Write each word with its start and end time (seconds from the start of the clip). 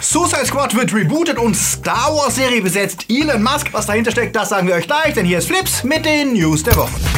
Suicide 0.00 0.46
Squad 0.46 0.74
wird 0.76 0.92
rebootet 0.92 1.38
und 1.38 1.54
Star 1.54 2.14
Wars 2.14 2.36
Serie 2.36 2.60
besetzt 2.60 3.06
Elon 3.08 3.42
Musk. 3.42 3.68
Was 3.72 3.86
dahinter 3.86 4.10
steckt, 4.10 4.36
das 4.36 4.50
sagen 4.50 4.68
wir 4.68 4.74
euch 4.74 4.86
gleich, 4.86 5.14
denn 5.14 5.24
hier 5.24 5.38
ist 5.38 5.48
Flips 5.48 5.84
mit 5.84 6.04
den 6.04 6.34
News 6.34 6.62
der 6.62 6.76
Woche. 6.76 7.15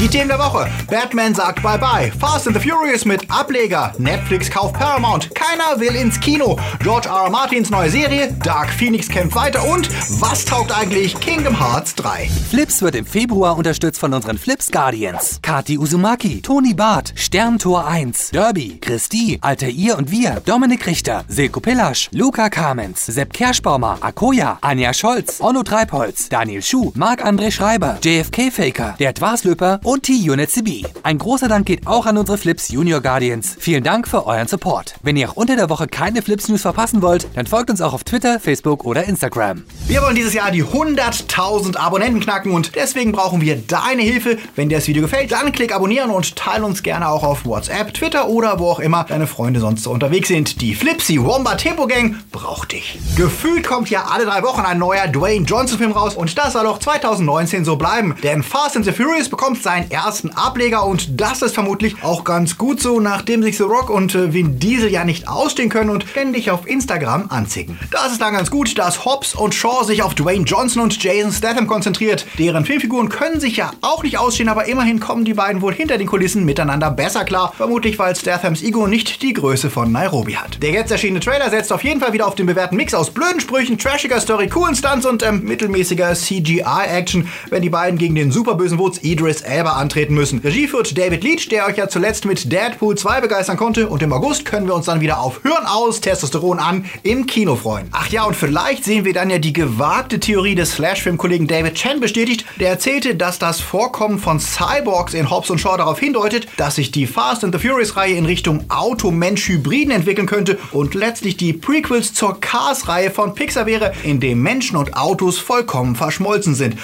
Die 0.00 0.08
Themen 0.08 0.28
der 0.28 0.38
Woche. 0.38 0.66
Batman 0.88 1.34
sagt 1.34 1.62
Bye-Bye. 1.62 2.10
Fast 2.18 2.46
and 2.46 2.58
the 2.58 2.62
Furious 2.66 3.04
mit 3.04 3.30
Ableger. 3.30 3.92
Netflix 3.98 4.50
kauft 4.50 4.72
Paramount. 4.72 5.28
Keiner 5.34 5.78
will 5.78 5.94
ins 5.94 6.18
Kino. 6.18 6.58
George 6.82 7.06
R. 7.06 7.24
R. 7.24 7.30
Martins 7.30 7.68
neue 7.68 7.90
Serie. 7.90 8.34
Dark 8.42 8.70
Phoenix 8.70 9.10
kämpft 9.10 9.36
weiter. 9.36 9.62
Und 9.62 9.90
was 10.18 10.46
taugt 10.46 10.72
eigentlich 10.72 11.20
Kingdom 11.20 11.58
Hearts 11.60 11.94
3? 11.96 12.30
Flips 12.48 12.80
wird 12.80 12.94
im 12.94 13.04
Februar 13.04 13.58
unterstützt 13.58 14.00
von 14.00 14.14
unseren 14.14 14.38
Flips 14.38 14.70
Guardians. 14.70 15.38
Kati 15.42 15.76
Uzumaki, 15.76 16.40
Toni 16.40 16.72
Barth, 16.72 17.12
Sterntor 17.14 17.86
1, 17.86 18.30
Derby, 18.30 18.78
Christi, 18.80 19.38
Altair 19.42 19.98
und 19.98 20.10
wir, 20.10 20.40
Dominik 20.46 20.86
Richter, 20.86 21.24
Silko 21.28 21.60
Pillasch, 21.60 22.08
Luca 22.12 22.48
Kamens, 22.48 23.04
Sepp 23.04 23.34
Kerschbaumer, 23.34 23.98
Akoya, 24.00 24.56
Anja 24.62 24.94
Scholz, 24.94 25.42
Onno 25.42 25.62
Treibholz, 25.62 26.30
Daniel 26.30 26.62
Schuh, 26.62 26.90
Marc-André 26.94 27.50
Schreiber, 27.50 27.98
JFK 28.02 28.50
Faker, 28.50 28.94
der 28.98 29.12
Dwarslöper 29.12 29.78
und 29.90 30.04
T-Unit 30.04 30.48
CB. 30.48 30.84
Ein 31.02 31.18
großer 31.18 31.48
Dank 31.48 31.66
geht 31.66 31.88
auch 31.88 32.06
an 32.06 32.16
unsere 32.16 32.38
Flips 32.38 32.68
Junior 32.68 33.00
Guardians. 33.00 33.56
Vielen 33.58 33.82
Dank 33.82 34.06
für 34.06 34.24
euren 34.24 34.46
Support. 34.46 34.94
Wenn 35.02 35.16
ihr 35.16 35.28
auch 35.28 35.34
unter 35.34 35.56
der 35.56 35.68
Woche 35.68 35.88
keine 35.88 36.22
Flips 36.22 36.48
News 36.48 36.62
verpassen 36.62 37.02
wollt, 37.02 37.26
dann 37.34 37.46
folgt 37.46 37.70
uns 37.70 37.80
auch 37.80 37.92
auf 37.92 38.04
Twitter, 38.04 38.38
Facebook 38.38 38.84
oder 38.84 39.02
Instagram. 39.02 39.64
Wir 39.88 40.00
wollen 40.02 40.14
dieses 40.14 40.32
Jahr 40.32 40.52
die 40.52 40.62
100.000 40.62 41.76
Abonnenten 41.76 42.20
knacken 42.20 42.52
und 42.52 42.76
deswegen 42.76 43.10
brauchen 43.10 43.40
wir 43.40 43.56
deine 43.56 44.02
Hilfe. 44.02 44.38
Wenn 44.54 44.68
dir 44.68 44.78
das 44.78 44.86
Video 44.86 45.02
gefällt, 45.02 45.32
dann 45.32 45.50
klick 45.50 45.74
abonnieren 45.74 46.10
und 46.10 46.36
teile 46.36 46.64
uns 46.64 46.84
gerne 46.84 47.08
auch 47.08 47.24
auf 47.24 47.44
WhatsApp, 47.44 47.92
Twitter 47.92 48.28
oder 48.28 48.60
wo 48.60 48.70
auch 48.70 48.78
immer 48.78 49.06
deine 49.08 49.26
Freunde 49.26 49.58
sonst 49.58 49.82
so 49.82 49.90
unterwegs 49.90 50.28
sind. 50.28 50.60
Die 50.60 50.76
Flipsy 50.76 51.20
Womba 51.20 51.56
Tempo 51.56 51.88
Gang 51.88 52.14
braucht 52.30 52.70
dich. 52.70 52.96
Gefühlt 53.16 53.66
kommt 53.66 53.90
ja 53.90 54.04
alle 54.04 54.24
drei 54.24 54.44
Wochen 54.44 54.60
ein 54.60 54.78
neuer 54.78 55.08
Dwayne 55.08 55.44
Johnson 55.46 55.78
Film 55.78 55.90
raus 55.90 56.14
und 56.14 56.38
das 56.38 56.52
soll 56.52 56.68
auch 56.68 56.78
2019 56.78 57.64
so 57.64 57.74
bleiben. 57.74 58.14
Denn 58.22 58.44
Fast 58.44 58.76
and 58.76 58.84
the 58.84 58.92
Furious 58.92 59.28
bekommt 59.28 59.60
sein 59.60 59.79
seinen 59.80 59.90
ersten 59.90 60.30
Ableger 60.30 60.84
und 60.84 61.20
das 61.20 61.42
ist 61.42 61.54
vermutlich 61.54 62.02
auch 62.02 62.24
ganz 62.24 62.58
gut 62.58 62.80
so, 62.80 63.00
nachdem 63.00 63.42
sich 63.42 63.56
The 63.56 63.64
Rock 63.64 63.90
und 63.90 64.14
äh, 64.14 64.32
Vin 64.32 64.58
Diesel 64.58 64.90
ja 64.90 65.04
nicht 65.04 65.28
ausstehen 65.28 65.68
können 65.68 65.90
und 65.90 66.04
ständig 66.04 66.50
auf 66.50 66.66
Instagram 66.66 67.26
anzicken. 67.30 67.78
Das 67.90 68.12
ist 68.12 68.20
dann 68.20 68.34
ganz 68.34 68.50
gut, 68.50 68.78
dass 68.78 69.04
Hobbs 69.04 69.34
und 69.34 69.54
Shaw 69.54 69.84
sich 69.84 70.02
auf 70.02 70.14
Dwayne 70.14 70.44
Johnson 70.44 70.82
und 70.82 71.02
Jason 71.02 71.32
Statham 71.32 71.66
konzentriert. 71.66 72.26
Deren 72.38 72.64
Filmfiguren 72.64 73.08
können 73.08 73.40
sich 73.40 73.56
ja 73.56 73.70
auch 73.80 74.02
nicht 74.02 74.18
ausstehen, 74.18 74.48
aber 74.48 74.66
immerhin 74.66 75.00
kommen 75.00 75.24
die 75.24 75.34
beiden 75.34 75.62
wohl 75.62 75.74
hinter 75.74 75.98
den 75.98 76.06
Kulissen 76.06 76.44
miteinander 76.44 76.90
besser 76.90 77.24
klar. 77.24 77.52
Vermutlich, 77.56 77.98
weil 77.98 78.14
Stathams 78.16 78.62
Ego 78.62 78.86
nicht 78.86 79.22
die 79.22 79.32
Größe 79.32 79.70
von 79.70 79.92
Nairobi 79.92 80.34
hat. 80.34 80.62
Der 80.62 80.70
jetzt 80.70 80.90
erschienene 80.90 81.20
Trailer 81.20 81.50
setzt 81.50 81.72
auf 81.72 81.84
jeden 81.84 82.00
Fall 82.00 82.12
wieder 82.12 82.26
auf 82.26 82.34
den 82.34 82.46
bewährten 82.46 82.76
Mix 82.76 82.94
aus 82.94 83.10
blöden 83.10 83.40
Sprüchen, 83.40 83.78
trashiger 83.78 84.20
Story, 84.20 84.48
coolen 84.48 84.74
Stunts 84.74 85.06
und 85.06 85.22
ähm, 85.22 85.44
mittelmäßiger 85.44 86.14
CGI-Action, 86.14 87.28
wenn 87.50 87.62
die 87.62 87.70
beiden 87.70 87.98
gegen 87.98 88.14
den 88.14 88.30
superbösen 88.30 88.78
Wutz 88.78 88.98
Idris 89.02 89.40
Elba 89.42 89.69
selber 89.70 89.76
antreten 89.76 90.14
müssen. 90.14 90.40
Regie 90.40 90.66
führt 90.66 90.96
David 90.96 91.22
Leach, 91.22 91.48
der 91.48 91.66
euch 91.66 91.76
ja 91.76 91.88
zuletzt 91.88 92.24
mit 92.24 92.50
Deadpool 92.50 92.96
2 92.96 93.20
begeistern 93.20 93.56
konnte 93.56 93.88
und 93.88 94.02
im 94.02 94.12
August 94.12 94.44
können 94.44 94.66
wir 94.66 94.74
uns 94.74 94.86
dann 94.86 95.00
wieder 95.00 95.20
auf 95.20 95.42
Hören 95.44 95.66
aus, 95.66 96.00
Testosteron 96.00 96.58
an 96.58 96.84
im 97.02 97.26
Kino 97.26 97.56
freuen. 97.56 97.88
Ach 97.92 98.08
ja, 98.08 98.24
und 98.24 98.36
vielleicht 98.36 98.84
sehen 98.84 99.04
wir 99.04 99.12
dann 99.12 99.30
ja 99.30 99.38
die 99.38 99.52
gewagte 99.52 100.18
Theorie 100.20 100.54
des 100.54 100.72
Slash-Film-Kollegen 100.72 101.46
David 101.46 101.74
Chen 101.74 102.00
bestätigt, 102.00 102.44
der 102.58 102.70
erzählte, 102.70 103.14
dass 103.14 103.38
das 103.38 103.60
Vorkommen 103.60 104.18
von 104.18 104.40
Cyborgs 104.40 105.14
in 105.14 105.30
Hobbs 105.30 105.50
und 105.50 105.60
Shaw 105.60 105.76
darauf 105.76 105.98
hindeutet, 105.98 106.48
dass 106.56 106.76
sich 106.76 106.90
die 106.90 107.06
Fast 107.06 107.44
and 107.44 107.54
the 107.54 107.66
Furious-Reihe 107.66 108.14
in 108.14 108.26
Richtung 108.26 108.64
Auto-Mensch-Hybriden 108.68 109.92
entwickeln 109.92 110.26
könnte 110.26 110.58
und 110.72 110.94
letztlich 110.94 111.36
die 111.36 111.52
Prequels 111.52 112.14
zur 112.14 112.40
Cars-Reihe 112.40 113.10
von 113.10 113.34
Pixar 113.34 113.66
wäre, 113.66 113.92
in 114.02 114.20
dem 114.20 114.42
Menschen 114.42 114.76
und 114.76 114.96
Autos 114.96 115.38
vollkommen 115.38 115.96
verschmolzen 115.96 116.54
sind. 116.54 116.76